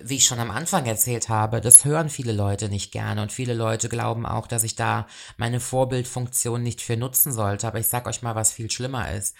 wie 0.00 0.16
ich 0.16 0.26
schon 0.26 0.38
am 0.38 0.52
Anfang 0.52 0.86
erzählt 0.86 1.28
habe, 1.28 1.60
das 1.60 1.84
hören 1.84 2.08
viele 2.08 2.32
Leute 2.32 2.68
nicht 2.68 2.92
gerne 2.92 3.22
und 3.22 3.32
viele 3.32 3.54
Leute 3.54 3.88
glauben 3.88 4.24
auch, 4.24 4.46
dass 4.46 4.62
ich 4.62 4.76
da 4.76 5.08
meine 5.36 5.58
Vorbildfunktion 5.58 6.62
nicht 6.62 6.80
für 6.80 6.96
nutzen 6.96 7.32
sollte. 7.32 7.66
Aber 7.66 7.80
ich 7.80 7.88
sag 7.88 8.06
euch 8.06 8.22
mal, 8.22 8.36
was 8.36 8.52
viel 8.52 8.70
schlimmer 8.70 9.10
ist. 9.10 9.34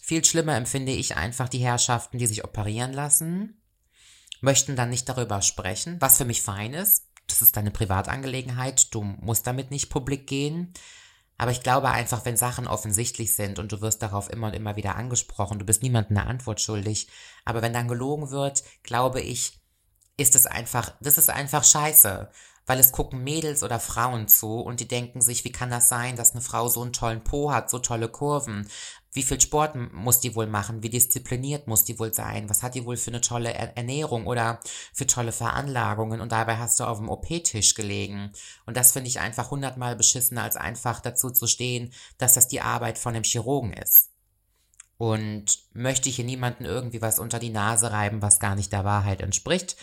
Viel 0.00 0.24
schlimmer 0.24 0.56
empfinde 0.56 0.90
ich 0.90 1.16
einfach 1.16 1.48
die 1.48 1.60
Herrschaften, 1.60 2.18
die 2.18 2.26
sich 2.26 2.42
operieren 2.42 2.92
lassen, 2.92 3.62
möchten 4.40 4.74
dann 4.74 4.90
nicht 4.90 5.08
darüber 5.08 5.40
sprechen, 5.40 6.00
was 6.00 6.18
für 6.18 6.24
mich 6.24 6.42
fein 6.42 6.74
ist. 6.74 7.06
Das 7.28 7.42
ist 7.42 7.56
deine 7.56 7.70
Privatangelegenheit, 7.70 8.92
du 8.92 9.02
musst 9.02 9.46
damit 9.46 9.70
nicht 9.70 9.88
publik 9.88 10.26
gehen. 10.26 10.74
Aber 11.42 11.50
ich 11.50 11.64
glaube 11.64 11.88
einfach, 11.90 12.24
wenn 12.24 12.36
Sachen 12.36 12.68
offensichtlich 12.68 13.34
sind 13.34 13.58
und 13.58 13.72
du 13.72 13.80
wirst 13.80 14.00
darauf 14.00 14.30
immer 14.30 14.46
und 14.46 14.54
immer 14.54 14.76
wieder 14.76 14.94
angesprochen, 14.94 15.58
du 15.58 15.64
bist 15.64 15.82
niemandem 15.82 16.16
eine 16.16 16.28
Antwort 16.28 16.60
schuldig. 16.60 17.08
Aber 17.44 17.62
wenn 17.62 17.72
dann 17.72 17.88
gelogen 17.88 18.30
wird, 18.30 18.62
glaube 18.84 19.20
ich, 19.20 19.60
ist 20.16 20.36
es 20.36 20.46
einfach, 20.46 20.92
das 21.00 21.18
ist 21.18 21.30
einfach 21.30 21.64
scheiße. 21.64 22.30
Weil 22.66 22.78
es 22.78 22.92
gucken 22.92 23.24
Mädels 23.24 23.62
oder 23.62 23.80
Frauen 23.80 24.28
zu 24.28 24.60
und 24.60 24.80
die 24.80 24.88
denken 24.88 25.20
sich, 25.20 25.44
wie 25.44 25.52
kann 25.52 25.70
das 25.70 25.88
sein, 25.88 26.16
dass 26.16 26.32
eine 26.32 26.42
Frau 26.42 26.68
so 26.68 26.82
einen 26.82 26.92
tollen 26.92 27.24
Po 27.24 27.50
hat, 27.50 27.70
so 27.70 27.78
tolle 27.78 28.08
Kurven? 28.08 28.68
Wie 29.14 29.22
viel 29.22 29.40
Sport 29.40 29.74
muss 29.92 30.20
die 30.20 30.34
wohl 30.34 30.46
machen? 30.46 30.82
Wie 30.82 30.88
diszipliniert 30.88 31.66
muss 31.66 31.84
die 31.84 31.98
wohl 31.98 32.14
sein? 32.14 32.48
Was 32.48 32.62
hat 32.62 32.74
die 32.74 32.86
wohl 32.86 32.96
für 32.96 33.10
eine 33.10 33.20
tolle 33.20 33.52
Ernährung 33.52 34.26
oder 34.26 34.60
für 34.94 35.06
tolle 35.06 35.32
Veranlagungen? 35.32 36.22
Und 36.22 36.32
dabei 36.32 36.56
hast 36.56 36.80
du 36.80 36.84
auf 36.84 36.96
dem 36.96 37.10
OP-Tisch 37.10 37.74
gelegen. 37.74 38.32
Und 38.64 38.78
das 38.78 38.92
finde 38.92 39.08
ich 39.08 39.20
einfach 39.20 39.50
hundertmal 39.50 39.96
beschissener, 39.96 40.44
als 40.44 40.56
einfach 40.56 41.00
dazu 41.00 41.30
zu 41.30 41.46
stehen, 41.46 41.92
dass 42.16 42.32
das 42.32 42.48
die 42.48 42.62
Arbeit 42.62 42.96
von 42.96 43.14
einem 43.14 43.24
Chirurgen 43.24 43.74
ist. 43.74 44.08
Und 44.96 45.58
möchte 45.74 46.08
hier 46.08 46.24
niemanden 46.24 46.64
irgendwie 46.64 47.02
was 47.02 47.18
unter 47.18 47.38
die 47.38 47.50
Nase 47.50 47.90
reiben, 47.92 48.22
was 48.22 48.40
gar 48.40 48.54
nicht 48.54 48.72
der 48.72 48.84
Wahrheit 48.84 49.20
entspricht. 49.20 49.76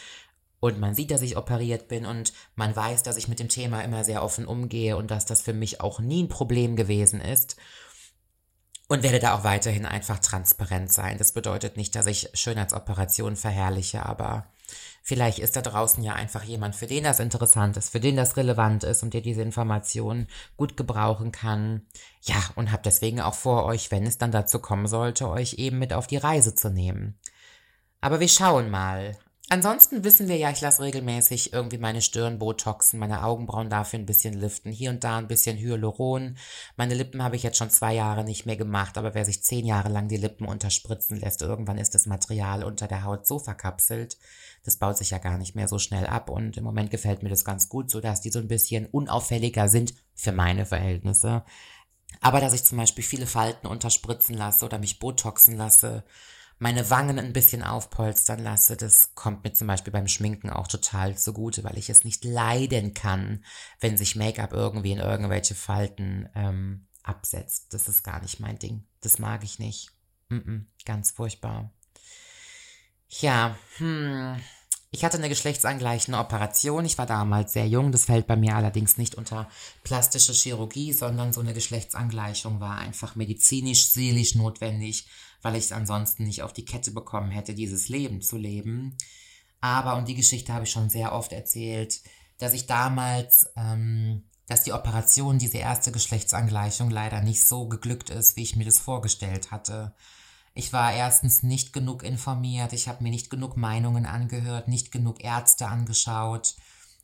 Und 0.59 0.79
man 0.79 0.93
sieht, 0.93 1.11
dass 1.11 1.21
ich 1.21 1.37
operiert 1.37 1.87
bin 1.87 2.05
und 2.05 2.33
man 2.55 2.75
weiß, 2.75 3.03
dass 3.03 3.17
ich 3.17 3.27
mit 3.27 3.39
dem 3.39 3.49
Thema 3.49 3.81
immer 3.81 4.03
sehr 4.03 4.23
offen 4.23 4.45
umgehe 4.45 4.97
und 4.97 5.09
dass 5.09 5.25
das 5.25 5.41
für 5.41 5.53
mich 5.53 5.81
auch 5.81 5.99
nie 5.99 6.23
ein 6.23 6.29
Problem 6.29 6.75
gewesen 6.75 7.21
ist. 7.21 7.55
Und 8.89 9.03
werde 9.03 9.19
da 9.19 9.35
auch 9.35 9.43
weiterhin 9.43 9.85
einfach 9.85 10.17
transparent 10.17 10.91
sein. 10.91 11.19
Das 11.19 11.31
bedeutet 11.31 11.77
nicht, 11.77 11.95
dass 11.95 12.07
ich 12.07 12.31
Schönheitsoperationen 12.33 13.35
verherrliche, 13.35 14.03
aber 14.03 14.47
vielleicht 15.03 15.37
ist 15.37 15.55
da 15.55 15.61
draußen 15.61 16.03
ja 16.03 16.13
einfach 16.13 16.43
jemand, 16.43 16.75
für 16.75 16.87
den 16.87 17.03
das 17.03 17.19
interessant 17.19 17.77
ist, 17.77 17.91
für 17.91 17.99
den 17.99 18.15
das 18.15 18.35
relevant 18.35 18.83
ist 18.83 19.03
und 19.03 19.13
der 19.13 19.21
diese 19.21 19.43
Informationen 19.43 20.27
gut 20.57 20.75
gebrauchen 20.75 21.31
kann. 21.31 21.85
Ja, 22.23 22.43
und 22.55 22.71
habe 22.71 22.81
deswegen 22.83 23.21
auch 23.21 23.35
vor 23.35 23.65
euch, 23.65 23.91
wenn 23.91 24.07
es 24.07 24.17
dann 24.17 24.31
dazu 24.31 24.57
kommen 24.57 24.87
sollte, 24.87 25.29
euch 25.29 25.53
eben 25.53 25.77
mit 25.77 25.93
auf 25.93 26.07
die 26.07 26.17
Reise 26.17 26.55
zu 26.55 26.71
nehmen. 26.71 27.17
Aber 28.01 28.19
wir 28.19 28.27
schauen 28.27 28.71
mal. 28.71 29.15
Ansonsten 29.51 30.03
wissen 30.03 30.27
wir 30.27 30.38
ja, 30.38 30.51
ich 30.51 30.62
lasse 30.62 30.83
regelmäßig 30.83 31.53
irgendwie 31.53 31.79
meine 31.79 32.03
Stirn 32.03 32.38
botoxen, 32.38 32.99
meine 32.99 33.23
Augenbrauen 33.23 33.71
dafür 33.71 33.97
ein 33.97 34.05
bisschen 34.05 34.35
liften, 34.35 34.71
hier 34.71 34.91
und 34.91 35.03
da 35.03 35.17
ein 35.17 35.27
bisschen 35.27 35.57
Hyaluron. 35.57 36.38
Meine 36.77 36.93
Lippen 36.93 37.23
habe 37.23 37.35
ich 37.35 37.41
jetzt 37.41 37.57
schon 37.57 37.71
zwei 37.71 37.95
Jahre 37.95 38.23
nicht 38.23 38.45
mehr 38.45 38.57
gemacht, 38.57 38.95
aber 38.95 39.15
wer 39.15 39.25
sich 39.25 39.41
zehn 39.41 39.65
Jahre 39.65 39.89
lang 39.89 40.07
die 40.07 40.17
Lippen 40.17 40.45
unterspritzen 40.45 41.19
lässt, 41.19 41.41
irgendwann 41.41 41.79
ist 41.79 41.95
das 41.95 42.05
Material 42.05 42.63
unter 42.63 42.88
der 42.88 43.03
Haut 43.03 43.25
so 43.25 43.39
verkapselt. 43.39 44.19
Das 44.65 44.77
baut 44.77 44.99
sich 44.99 45.09
ja 45.09 45.17
gar 45.17 45.39
nicht 45.39 45.55
mehr 45.55 45.67
so 45.67 45.79
schnell 45.79 46.05
ab 46.05 46.29
und 46.29 46.57
im 46.57 46.63
Moment 46.63 46.91
gefällt 46.91 47.23
mir 47.23 47.29
das 47.29 47.43
ganz 47.43 47.69
gut, 47.69 47.89
so 47.89 48.01
dass 48.01 48.21
die 48.21 48.29
so 48.29 48.38
ein 48.38 48.47
bisschen 48.47 48.85
unauffälliger 48.85 49.67
sind 49.67 49.95
für 50.13 50.31
meine 50.31 50.67
Verhältnisse. 50.67 51.43
Aber 52.21 52.39
dass 52.39 52.53
ich 52.53 52.65
zum 52.65 52.77
Beispiel 52.77 53.03
viele 53.03 53.25
Falten 53.25 53.65
unterspritzen 53.65 54.35
lasse 54.35 54.63
oder 54.63 54.77
mich 54.77 54.99
botoxen 54.99 55.57
lasse, 55.57 56.03
meine 56.59 56.89
Wangen 56.89 57.17
ein 57.17 57.33
bisschen 57.33 57.63
aufpolstern 57.63 58.39
lasse. 58.39 58.75
Das 58.77 59.15
kommt 59.15 59.43
mir 59.43 59.53
zum 59.53 59.67
Beispiel 59.67 59.93
beim 59.93 60.07
Schminken 60.07 60.49
auch 60.49 60.67
total 60.67 61.17
zugute, 61.17 61.63
weil 61.63 61.77
ich 61.77 61.89
es 61.89 62.03
nicht 62.03 62.25
leiden 62.25 62.93
kann, 62.93 63.43
wenn 63.79 63.97
sich 63.97 64.17
Make-up 64.17 64.51
irgendwie 64.53 64.91
in 64.91 64.99
irgendwelche 64.99 65.55
Falten 65.55 66.29
ähm, 66.35 66.87
absetzt. 67.01 67.73
Das 67.73 67.87
ist 67.87 68.03
gar 68.03 68.21
nicht 68.21 68.41
mein 68.41 68.59
Ding. 68.59 68.85
Das 69.01 69.19
mag 69.19 69.43
ich 69.43 69.57
nicht. 69.57 69.91
Mm 70.27 70.35
-mm, 70.35 70.65
ganz 70.85 71.11
furchtbar. 71.11 71.71
Ja, 73.07 73.57
hm. 73.77 74.35
Ich 74.91 75.05
hatte 75.05 75.17
eine 75.17 75.29
geschlechtsangleichende 75.29 76.19
Operation. 76.19 76.83
Ich 76.83 76.97
war 76.97 77.05
damals 77.05 77.53
sehr 77.53 77.67
jung. 77.67 77.91
Das 77.91 78.05
fällt 78.05 78.25
bei 78.25 78.35
mir 78.35 78.55
allerdings 78.55 78.97
nicht 78.97 79.15
unter 79.15 79.47
plastische 79.83 80.33
Chirurgie, 80.33 80.93
sondern 80.93 81.31
so 81.31 81.41
eine 81.41 81.53
Geschlechtsangleichung 81.53 82.59
war 82.59 82.79
einfach 82.79 83.15
medizinisch, 83.15 83.89
seelisch 83.89 84.33
notwendig, 84.33 85.07
weil 85.41 85.56
ich 85.56 85.65
es 85.65 85.71
ansonsten 85.71 86.23
nicht 86.23 86.43
auf 86.43 86.54
die 86.54 86.65
Kette 86.65 86.91
bekommen 86.91 87.32
hätte, 87.32 87.54
dieses 87.54 87.89
Leben 87.89 88.21
zu 88.21 88.38
leben. 88.38 88.97
Aber, 89.62 89.95
und 89.97 90.08
die 90.08 90.15
Geschichte 90.15 90.54
habe 90.54 90.65
ich 90.65 90.71
schon 90.71 90.89
sehr 90.89 91.13
oft 91.13 91.32
erzählt, 91.34 92.02
dass 92.38 92.54
ich 92.54 92.67
damals, 92.67 93.52
ähm, 93.56 94.23
dass 94.47 94.63
die 94.63 94.73
Operation, 94.73 95.38
diese 95.38 95.58
erste 95.58 95.91
Geschlechtsangleichung 95.91 96.89
leider 96.89 97.21
nicht 97.21 97.45
so 97.45 97.67
geglückt 97.67 98.10
ist, 98.10 98.36
wie 98.36 98.43
ich 98.43 98.56
mir 98.56 98.65
das 98.65 98.80
vorgestellt 98.80 99.52
hatte. 99.52 99.93
Ich 100.54 100.73
war 100.73 100.93
erstens 100.93 101.43
nicht 101.43 101.73
genug 101.73 102.04
informiert, 102.04 102.73
ich 102.73 102.88
habe 102.88 103.04
mir 103.04 103.12
nicht 103.12 103.30
genug 103.30 103.56
Meinungen 103.58 104.06
angehört, 104.06 104.67
nicht 104.67 104.91
genug 104.91 105.23
Ärzte 105.23 105.67
angeschaut. 105.67 106.56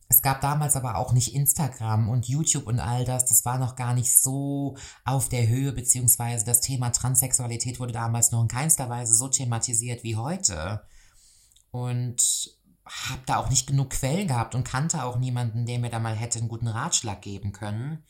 Es 0.07 0.21
gab 0.21 0.41
damals 0.41 0.75
aber 0.75 0.97
auch 0.97 1.13
nicht 1.13 1.33
Instagram 1.33 2.09
und 2.09 2.27
YouTube 2.27 2.67
und 2.67 2.79
all 2.79 3.05
das. 3.05 3.25
Das 3.25 3.43
war 3.43 3.57
noch 3.57 3.75
gar 3.75 3.93
nicht 3.93 4.15
so 4.15 4.77
auf 5.03 5.29
der 5.29 5.47
Höhe, 5.47 5.71
beziehungsweise 5.71 6.45
das 6.45 6.61
Thema 6.61 6.91
Transsexualität 6.91 7.79
wurde 7.79 7.93
damals 7.93 8.31
noch 8.31 8.41
in 8.41 8.47
keinster 8.47 8.89
Weise 8.89 9.15
so 9.15 9.27
thematisiert 9.27 10.03
wie 10.03 10.15
heute. 10.15 10.81
Und 11.71 12.55
habe 12.85 13.21
da 13.25 13.37
auch 13.37 13.49
nicht 13.49 13.67
genug 13.67 13.89
Quellen 13.91 14.27
gehabt 14.27 14.53
und 14.53 14.63
kannte 14.63 15.03
auch 15.03 15.17
niemanden, 15.17 15.65
der 15.65 15.79
mir 15.79 15.89
da 15.89 15.99
mal 15.99 16.15
hätte 16.15 16.39
einen 16.39 16.49
guten 16.49 16.67
Ratschlag 16.67 17.21
geben 17.21 17.51
können. 17.51 18.03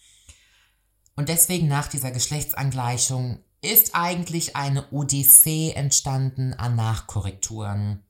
Und 1.15 1.29
deswegen 1.29 1.67
nach 1.67 1.88
dieser 1.88 2.12
Geschlechtsangleichung 2.12 3.39
ist 3.62 3.95
eigentlich 3.95 4.55
eine 4.55 4.91
Odyssee 4.91 5.71
entstanden 5.71 6.53
an 6.53 6.75
Nachkorrekturen. 6.75 8.05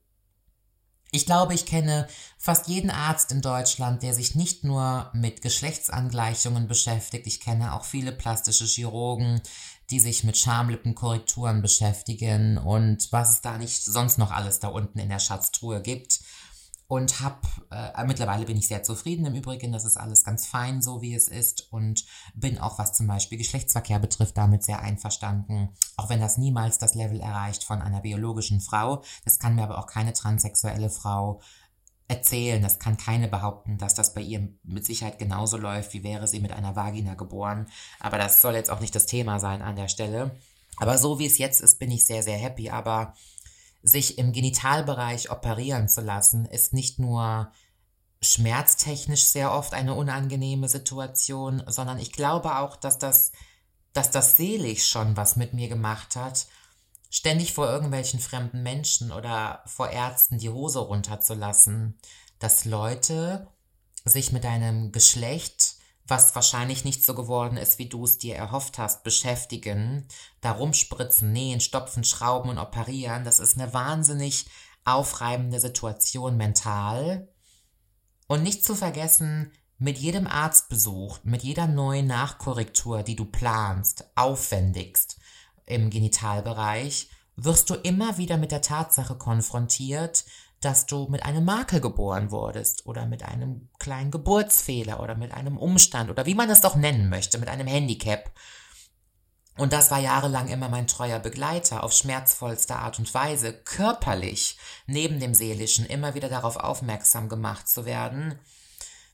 Ich 1.16 1.24
glaube, 1.24 1.54
ich 1.54 1.64
kenne 1.64 2.08
fast 2.36 2.68
jeden 2.68 2.90
Arzt 2.90 3.32
in 3.32 3.40
Deutschland, 3.40 4.02
der 4.02 4.12
sich 4.12 4.34
nicht 4.34 4.64
nur 4.64 5.10
mit 5.14 5.40
Geschlechtsangleichungen 5.40 6.68
beschäftigt. 6.68 7.26
Ich 7.26 7.40
kenne 7.40 7.72
auch 7.72 7.86
viele 7.86 8.12
plastische 8.12 8.66
Chirurgen, 8.66 9.40
die 9.88 9.98
sich 9.98 10.24
mit 10.24 10.36
Schamlippenkorrekturen 10.36 11.62
beschäftigen 11.62 12.58
und 12.58 13.10
was 13.12 13.30
es 13.30 13.40
da 13.40 13.56
nicht 13.56 13.82
sonst 13.82 14.18
noch 14.18 14.30
alles 14.30 14.60
da 14.60 14.68
unten 14.68 14.98
in 14.98 15.08
der 15.08 15.18
Schatztruhe 15.18 15.80
gibt 15.80 16.20
und 16.88 17.20
hab 17.20 17.46
äh, 17.70 18.04
mittlerweile 18.04 18.44
bin 18.44 18.56
ich 18.56 18.68
sehr 18.68 18.82
zufrieden 18.82 19.26
im 19.26 19.34
Übrigen, 19.34 19.72
das 19.72 19.84
ist 19.84 19.96
alles 19.96 20.22
ganz 20.22 20.46
fein 20.46 20.82
so 20.82 21.02
wie 21.02 21.14
es 21.14 21.28
ist 21.28 21.72
und 21.72 22.04
bin 22.34 22.58
auch 22.58 22.78
was 22.78 22.92
zum 22.92 23.06
Beispiel 23.06 23.38
Geschlechtsverkehr 23.38 23.98
betrifft 23.98 24.36
damit 24.36 24.62
sehr 24.62 24.80
einverstanden, 24.80 25.70
auch 25.96 26.08
wenn 26.08 26.20
das 26.20 26.38
niemals 26.38 26.78
das 26.78 26.94
Level 26.94 27.20
erreicht 27.20 27.64
von 27.64 27.82
einer 27.82 28.00
biologischen 28.00 28.60
Frau. 28.60 29.02
Das 29.24 29.38
kann 29.38 29.56
mir 29.56 29.64
aber 29.64 29.78
auch 29.78 29.86
keine 29.86 30.12
transsexuelle 30.12 30.90
Frau 30.90 31.40
erzählen. 32.08 32.62
Das 32.62 32.78
kann 32.78 32.96
keine 32.96 33.28
behaupten, 33.28 33.78
dass 33.78 33.94
das 33.94 34.14
bei 34.14 34.20
ihr 34.20 34.48
mit 34.62 34.84
Sicherheit 34.84 35.18
genauso 35.18 35.56
läuft, 35.56 35.92
wie 35.92 36.04
wäre 36.04 36.28
sie 36.28 36.40
mit 36.40 36.52
einer 36.52 36.76
Vagina 36.76 37.14
geboren. 37.14 37.66
Aber 38.00 38.18
das 38.18 38.40
soll 38.40 38.54
jetzt 38.54 38.70
auch 38.70 38.80
nicht 38.80 38.94
das 38.94 39.06
Thema 39.06 39.40
sein 39.40 39.62
an 39.62 39.76
der 39.76 39.88
Stelle. 39.88 40.36
Aber 40.76 40.98
so 40.98 41.18
wie 41.18 41.26
es 41.26 41.38
jetzt 41.38 41.60
ist, 41.60 41.78
bin 41.78 41.90
ich 41.90 42.06
sehr, 42.06 42.22
sehr 42.22 42.36
happy. 42.36 42.70
Aber 42.70 43.14
sich 43.82 44.18
im 44.18 44.32
Genitalbereich 44.32 45.30
operieren 45.30 45.88
zu 45.88 46.00
lassen, 46.00 46.46
ist 46.46 46.72
nicht 46.72 46.98
nur 46.98 47.52
schmerztechnisch 48.22 49.24
sehr 49.24 49.52
oft 49.52 49.74
eine 49.74 49.94
unangenehme 49.94 50.68
Situation, 50.68 51.62
sondern 51.66 51.98
ich 51.98 52.12
glaube 52.12 52.58
auch, 52.58 52.76
dass 52.76 52.98
das, 52.98 53.32
dass 53.92 54.10
das 54.10 54.36
selig 54.36 54.86
schon 54.86 55.16
was 55.16 55.36
mit 55.36 55.52
mir 55.52 55.68
gemacht 55.68 56.16
hat, 56.16 56.46
ständig 57.10 57.52
vor 57.52 57.68
irgendwelchen 57.68 58.20
fremden 58.20 58.62
Menschen 58.62 59.12
oder 59.12 59.62
vor 59.66 59.90
Ärzten 59.90 60.38
die 60.38 60.50
Hose 60.50 60.80
runterzulassen, 60.80 61.98
dass 62.38 62.64
Leute 62.64 63.48
sich 64.04 64.32
mit 64.32 64.44
einem 64.44 64.92
Geschlecht 64.92 65.75
was 66.08 66.34
wahrscheinlich 66.34 66.84
nicht 66.84 67.04
so 67.04 67.14
geworden 67.14 67.56
ist, 67.56 67.78
wie 67.78 67.88
du 67.88 68.04
es 68.04 68.18
dir 68.18 68.36
erhofft 68.36 68.78
hast, 68.78 69.02
beschäftigen, 69.02 70.06
da 70.40 70.52
rumspritzen, 70.52 71.32
nähen, 71.32 71.60
stopfen, 71.60 72.04
schrauben 72.04 72.50
und 72.50 72.58
operieren, 72.58 73.24
das 73.24 73.40
ist 73.40 73.58
eine 73.58 73.74
wahnsinnig 73.74 74.46
aufreibende 74.84 75.58
Situation 75.60 76.36
mental. 76.36 77.28
Und 78.28 78.42
nicht 78.42 78.64
zu 78.64 78.74
vergessen, 78.74 79.52
Mit 79.78 79.98
jedem 79.98 80.26
Arztbesuch, 80.26 81.18
mit 81.22 81.42
jeder 81.42 81.66
neuen 81.66 82.06
Nachkorrektur, 82.06 83.02
die 83.02 83.14
du 83.14 83.26
planst, 83.26 84.06
aufwendigst 84.14 85.18
im 85.66 85.90
Genitalbereich, 85.90 87.10
wirst 87.36 87.68
du 87.68 87.74
immer 87.74 88.16
wieder 88.16 88.38
mit 88.38 88.52
der 88.52 88.62
Tatsache 88.62 89.16
konfrontiert, 89.16 90.24
dass 90.60 90.86
du 90.86 91.06
mit 91.08 91.24
einem 91.24 91.44
Makel 91.44 91.80
geboren 91.80 92.30
wurdest 92.30 92.86
oder 92.86 93.06
mit 93.06 93.22
einem 93.22 93.68
kleinen 93.78 94.10
Geburtsfehler 94.10 95.00
oder 95.00 95.14
mit 95.14 95.32
einem 95.32 95.58
Umstand 95.58 96.10
oder 96.10 96.26
wie 96.26 96.34
man 96.34 96.50
es 96.50 96.60
doch 96.60 96.76
nennen 96.76 97.08
möchte, 97.08 97.38
mit 97.38 97.48
einem 97.48 97.66
Handicap. 97.66 98.30
Und 99.56 99.72
das 99.72 99.90
war 99.90 99.98
jahrelang 99.98 100.48
immer 100.48 100.68
mein 100.68 100.86
treuer 100.86 101.18
Begleiter, 101.18 101.82
auf 101.82 101.92
schmerzvollste 101.92 102.76
Art 102.76 102.98
und 102.98 103.12
Weise, 103.14 103.54
körperlich, 103.54 104.58
neben 104.86 105.18
dem 105.18 105.34
Seelischen, 105.34 105.86
immer 105.86 106.14
wieder 106.14 106.28
darauf 106.28 106.56
aufmerksam 106.56 107.28
gemacht 107.28 107.68
zu 107.68 107.86
werden. 107.86 108.38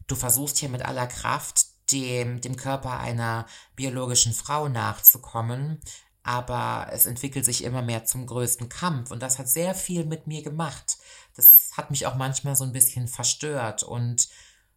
Du 0.09 0.17
versuchst 0.17 0.59
hier 0.59 0.69
mit 0.69 0.85
aller 0.85 1.07
Kraft, 1.07 1.67
dem, 1.93 2.41
dem 2.41 2.57
Körper 2.57 2.99
einer 2.99 3.47
biologischen 3.77 4.33
Frau 4.33 4.69
nachzukommen, 4.69 5.81
aber 6.25 6.89
es 6.93 7.07
entwickelt 7.07 7.45
sich 7.45 7.65
immer 7.65 7.83
mehr 7.83 8.05
zum 8.05 8.27
größten 8.27 8.69
Kampf 8.69 9.11
und 9.11 9.21
das 9.21 9.39
hat 9.39 9.49
sehr 9.49 9.75
viel 9.75 10.05
mit 10.05 10.27
mir 10.27 10.43
gemacht. 10.43 10.99
Das 11.35 11.71
hat 11.77 11.91
mich 11.91 12.07
auch 12.07 12.15
manchmal 12.15 12.57
so 12.57 12.65
ein 12.65 12.73
bisschen 12.73 13.09
verstört 13.09 13.83
und 13.83 14.29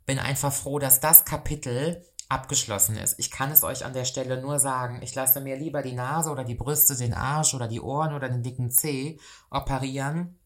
bin 0.05 0.19
einfach 0.19 0.53
froh, 0.53 0.79
dass 0.79 0.99
das 0.99 1.25
Kapitel 1.25 2.03
abgeschlossen 2.29 2.97
ist. 2.97 3.19
Ich 3.19 3.29
kann 3.29 3.51
es 3.51 3.63
euch 3.63 3.85
an 3.85 3.93
der 3.93 4.05
Stelle 4.05 4.41
nur 4.41 4.59
sagen, 4.59 5.01
ich 5.01 5.13
lasse 5.13 5.41
mir 5.41 5.57
lieber 5.57 5.81
die 5.81 5.93
Nase 5.93 6.31
oder 6.31 6.43
die 6.43 6.55
Brüste, 6.55 6.95
den 6.95 7.13
Arsch 7.13 7.53
oder 7.53 7.67
die 7.67 7.81
Ohren 7.81 8.13
oder 8.13 8.29
den 8.29 8.43
dicken 8.43 8.71
Zeh 8.71 9.19
operieren, 9.51 10.39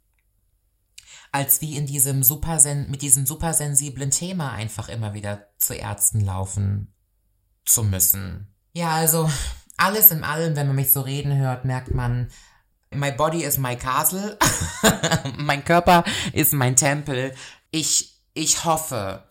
als 1.31 1.61
wie 1.61 1.77
in 1.77 1.85
diesem 1.85 2.23
supersen 2.23 2.89
mit 2.91 3.01
diesem 3.01 3.25
supersensiblen 3.25 4.11
Thema 4.11 4.51
einfach 4.51 4.89
immer 4.89 5.13
wieder 5.13 5.47
zu 5.57 5.73
Ärzten 5.73 6.21
laufen 6.21 6.93
zu 7.65 7.83
müssen. 7.83 8.53
Ja, 8.73 8.91
also 8.91 9.29
alles 9.77 10.11
in 10.11 10.23
allem, 10.23 10.55
wenn 10.55 10.67
man 10.67 10.75
mich 10.75 10.91
so 10.91 11.01
reden 11.01 11.37
hört, 11.37 11.63
merkt 11.63 11.93
man, 11.93 12.29
my 12.93 13.11
body 13.11 13.43
is 13.43 13.57
my 13.57 13.75
castle, 13.75 14.37
mein 15.37 15.63
Körper 15.63 16.03
ist 16.33 16.53
mein 16.53 16.75
Tempel. 16.75 17.33
Ich, 17.71 18.15
ich 18.33 18.65
hoffe, 18.65 19.23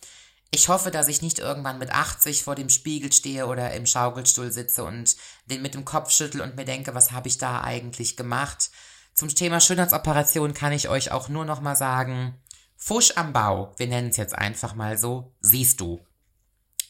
ich 0.51 0.68
hoffe, 0.68 0.90
dass 0.90 1.09
ich 1.09 1.23
nicht 1.23 1.38
irgendwann 1.38 1.79
mit 1.79 1.90
80 1.90 2.42
vor 2.42 2.55
dem 2.55 2.68
Spiegel 2.68 3.12
stehe 3.12 3.47
oder 3.47 3.73
im 3.75 3.87
Schaukelstuhl 3.87 4.51
sitze 4.51 4.85
und 4.85 5.16
den 5.47 5.62
mit 5.62 5.75
dem 5.75 5.85
Kopf 5.85 6.11
schüttel 6.11 6.40
und 6.40 6.57
mir 6.57 6.64
denke, 6.64 6.94
was 6.94 7.12
habe 7.12 7.29
ich 7.29 7.38
da 7.38 7.61
eigentlich 7.61 8.16
gemacht? 8.16 8.71
Zum 9.14 9.29
Thema 9.29 9.61
Schönheitsoperation 9.61 10.55
kann 10.55 10.73
ich 10.73 10.88
euch 10.88 11.11
auch 11.11 11.29
nur 11.29 11.44
noch 11.44 11.61
mal 11.61 11.77
sagen, 11.77 12.40
Fusch 12.77 13.12
am 13.16 13.33
Bau, 13.33 13.75
wir 13.77 13.88
nennen 13.88 14.11
es 14.11 14.16
jetzt 14.16 14.38
einfach 14.38 14.77
mal 14.77 14.97
so, 14.97 15.35
siehst 15.40 15.81
du. 15.81 16.07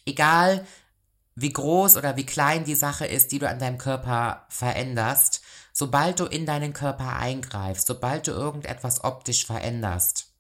Egal, 0.05 0.67
wie 1.35 1.53
groß 1.53 1.97
oder 1.97 2.17
wie 2.17 2.27
klein 2.27 2.65
die 2.65 2.75
Sache 2.75 3.07
ist, 3.07 3.33
die 3.33 3.39
du 3.39 3.49
an 3.49 3.59
deinem 3.59 3.79
Körper 3.79 4.47
veränderst, 4.51 5.43
sobald 5.79 6.19
du 6.19 6.25
in 6.25 6.45
deinen 6.45 6.73
Körper 6.73 7.17
eingreifst, 7.17 7.87
sobald 7.87 8.27
du 8.27 8.33
irgendetwas 8.33 9.05
optisch 9.05 9.47
veränderst, 9.47 10.33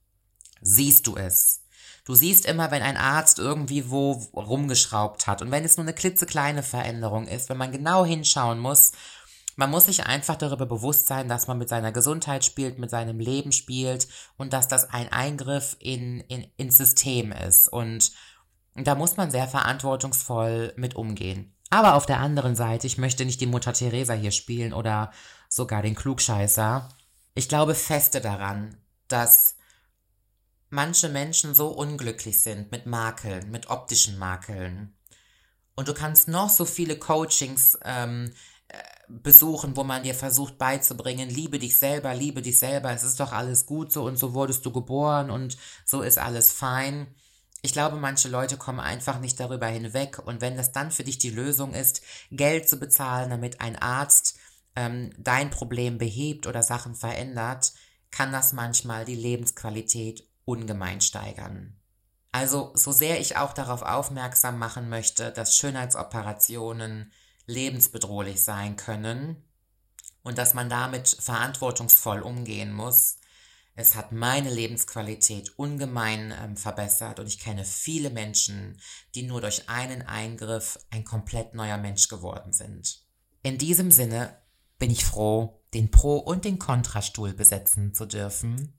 siehst 0.60 1.06
du 1.06 1.16
es. 1.16 1.62
Du 2.04 2.16
siehst 2.16 2.44
immer, 2.44 2.72
wenn 2.72 2.82
ein 2.82 2.96
Arzt 2.96 3.38
irgendwie 3.38 3.88
wo 3.88 4.14
rumgeschraubt 4.34 5.28
hat. 5.28 5.40
Und 5.40 5.52
wenn 5.52 5.64
es 5.64 5.76
nur 5.76 5.84
eine 5.84 5.94
klitzekleine 5.94 6.64
Veränderung 6.64 7.28
ist, 7.28 7.48
wenn 7.48 7.56
man 7.56 7.70
genau 7.70 8.04
hinschauen 8.04 8.58
muss, 8.58 8.90
man 9.54 9.70
muss 9.70 9.86
sich 9.86 10.06
einfach 10.06 10.34
darüber 10.34 10.66
bewusst 10.66 11.06
sein, 11.06 11.28
dass 11.28 11.46
man 11.46 11.58
mit 11.58 11.68
seiner 11.68 11.92
Gesundheit 11.92 12.44
spielt, 12.44 12.80
mit 12.80 12.90
seinem 12.90 13.20
Leben 13.20 13.52
spielt 13.52 14.08
und 14.38 14.52
dass 14.52 14.66
das 14.66 14.90
ein 14.90 15.12
Eingriff 15.12 15.76
in, 15.78 16.18
in, 16.22 16.48
ins 16.56 16.78
System 16.78 17.30
ist. 17.30 17.68
Und 17.68 18.10
da 18.74 18.96
muss 18.96 19.16
man 19.16 19.30
sehr 19.30 19.46
verantwortungsvoll 19.46 20.72
mit 20.76 20.96
umgehen. 20.96 21.54
Aber 21.70 21.94
auf 21.94 22.06
der 22.06 22.20
anderen 22.20 22.56
Seite, 22.56 22.86
ich 22.86 22.98
möchte 22.98 23.24
nicht 23.24 23.40
die 23.40 23.46
Mutter 23.46 23.72
Teresa 23.72 24.14
hier 24.14 24.30
spielen 24.30 24.72
oder 24.72 25.12
sogar 25.48 25.82
den 25.82 25.94
Klugscheißer. 25.94 26.88
Ich 27.34 27.48
glaube 27.48 27.74
feste 27.74 28.20
daran, 28.20 28.76
dass 29.08 29.56
manche 30.70 31.08
Menschen 31.08 31.54
so 31.54 31.68
unglücklich 31.68 32.42
sind 32.42 32.70
mit 32.70 32.86
Makeln, 32.86 33.50
mit 33.50 33.68
optischen 33.70 34.18
Makeln. 34.18 34.94
Und 35.74 35.88
du 35.88 35.94
kannst 35.94 36.28
noch 36.28 36.50
so 36.50 36.64
viele 36.64 36.98
Coachings 36.98 37.78
ähm, 37.84 38.32
äh, 38.68 38.76
besuchen, 39.08 39.76
wo 39.76 39.84
man 39.84 40.02
dir 40.02 40.14
versucht 40.14 40.58
beizubringen, 40.58 41.30
liebe 41.30 41.58
dich 41.58 41.78
selber, 41.78 42.14
liebe 42.14 42.42
dich 42.42 42.58
selber, 42.58 42.90
es 42.92 43.04
ist 43.04 43.20
doch 43.20 43.32
alles 43.32 43.64
gut 43.64 43.92
so 43.92 44.04
und 44.04 44.16
so 44.18 44.34
wurdest 44.34 44.66
du 44.66 44.72
geboren 44.72 45.30
und 45.30 45.56
so 45.84 46.02
ist 46.02 46.18
alles 46.18 46.50
fein. 46.52 47.14
Ich 47.62 47.72
glaube, 47.72 47.96
manche 47.96 48.28
Leute 48.28 48.56
kommen 48.56 48.80
einfach 48.80 49.18
nicht 49.18 49.40
darüber 49.40 49.66
hinweg 49.66 50.18
und 50.18 50.40
wenn 50.40 50.56
das 50.56 50.72
dann 50.72 50.90
für 50.90 51.04
dich 51.04 51.18
die 51.18 51.30
Lösung 51.30 51.74
ist, 51.74 52.02
Geld 52.30 52.68
zu 52.68 52.78
bezahlen, 52.78 53.30
damit 53.30 53.60
ein 53.60 53.76
Arzt 53.76 54.38
ähm, 54.76 55.10
dein 55.18 55.50
Problem 55.50 55.98
behebt 55.98 56.46
oder 56.46 56.62
Sachen 56.62 56.94
verändert, 56.94 57.72
kann 58.10 58.32
das 58.32 58.52
manchmal 58.52 59.04
die 59.04 59.16
Lebensqualität 59.16 60.24
ungemein 60.44 61.00
steigern. 61.00 61.76
Also, 62.30 62.72
so 62.74 62.92
sehr 62.92 63.20
ich 63.20 63.36
auch 63.36 63.52
darauf 63.52 63.82
aufmerksam 63.82 64.58
machen 64.58 64.88
möchte, 64.88 65.32
dass 65.32 65.56
Schönheitsoperationen 65.56 67.12
lebensbedrohlich 67.46 68.42
sein 68.42 68.76
können 68.76 69.42
und 70.22 70.38
dass 70.38 70.54
man 70.54 70.68
damit 70.68 71.08
verantwortungsvoll 71.08 72.20
umgehen 72.20 72.72
muss, 72.72 73.16
es 73.78 73.94
hat 73.94 74.10
meine 74.10 74.50
Lebensqualität 74.50 75.56
ungemein 75.56 76.34
ähm, 76.42 76.56
verbessert 76.56 77.20
und 77.20 77.28
ich 77.28 77.38
kenne 77.38 77.64
viele 77.64 78.10
Menschen, 78.10 78.80
die 79.14 79.22
nur 79.22 79.40
durch 79.40 79.68
einen 79.68 80.02
Eingriff 80.02 80.80
ein 80.90 81.04
komplett 81.04 81.54
neuer 81.54 81.78
Mensch 81.78 82.08
geworden 82.08 82.52
sind. 82.52 83.04
In 83.44 83.56
diesem 83.56 83.92
Sinne 83.92 84.36
bin 84.80 84.90
ich 84.90 85.04
froh, 85.04 85.62
den 85.74 85.92
Pro- 85.92 86.18
und 86.18 86.44
den 86.44 86.58
Kontrastuhl 86.58 87.34
besetzen 87.34 87.94
zu 87.94 88.06
dürfen. 88.06 88.72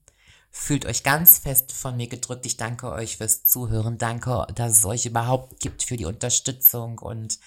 Fühlt 0.51 0.85
euch 0.85 1.03
ganz 1.03 1.38
fest 1.38 1.71
von 1.71 1.95
mir 1.95 2.07
gedrückt. 2.07 2.45
Ich 2.45 2.57
danke 2.57 2.91
euch 2.91 3.15
fürs 3.15 3.45
Zuhören. 3.45 3.97
Danke, 3.97 4.47
dass 4.53 4.79
es 4.79 4.85
euch 4.85 5.05
überhaupt 5.05 5.62
gibt 5.62 5.83
für 5.83 5.95
die 5.95 6.05
Unterstützung 6.05 6.99
und 6.99 7.39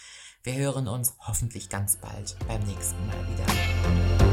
wir 0.43 0.55
hören 0.55 0.88
uns 0.88 1.12
hoffentlich 1.19 1.69
ganz 1.69 1.97
bald 1.97 2.35
beim 2.49 2.62
nächsten 2.62 3.07
Mal 3.07 3.29
wieder. 3.29 4.32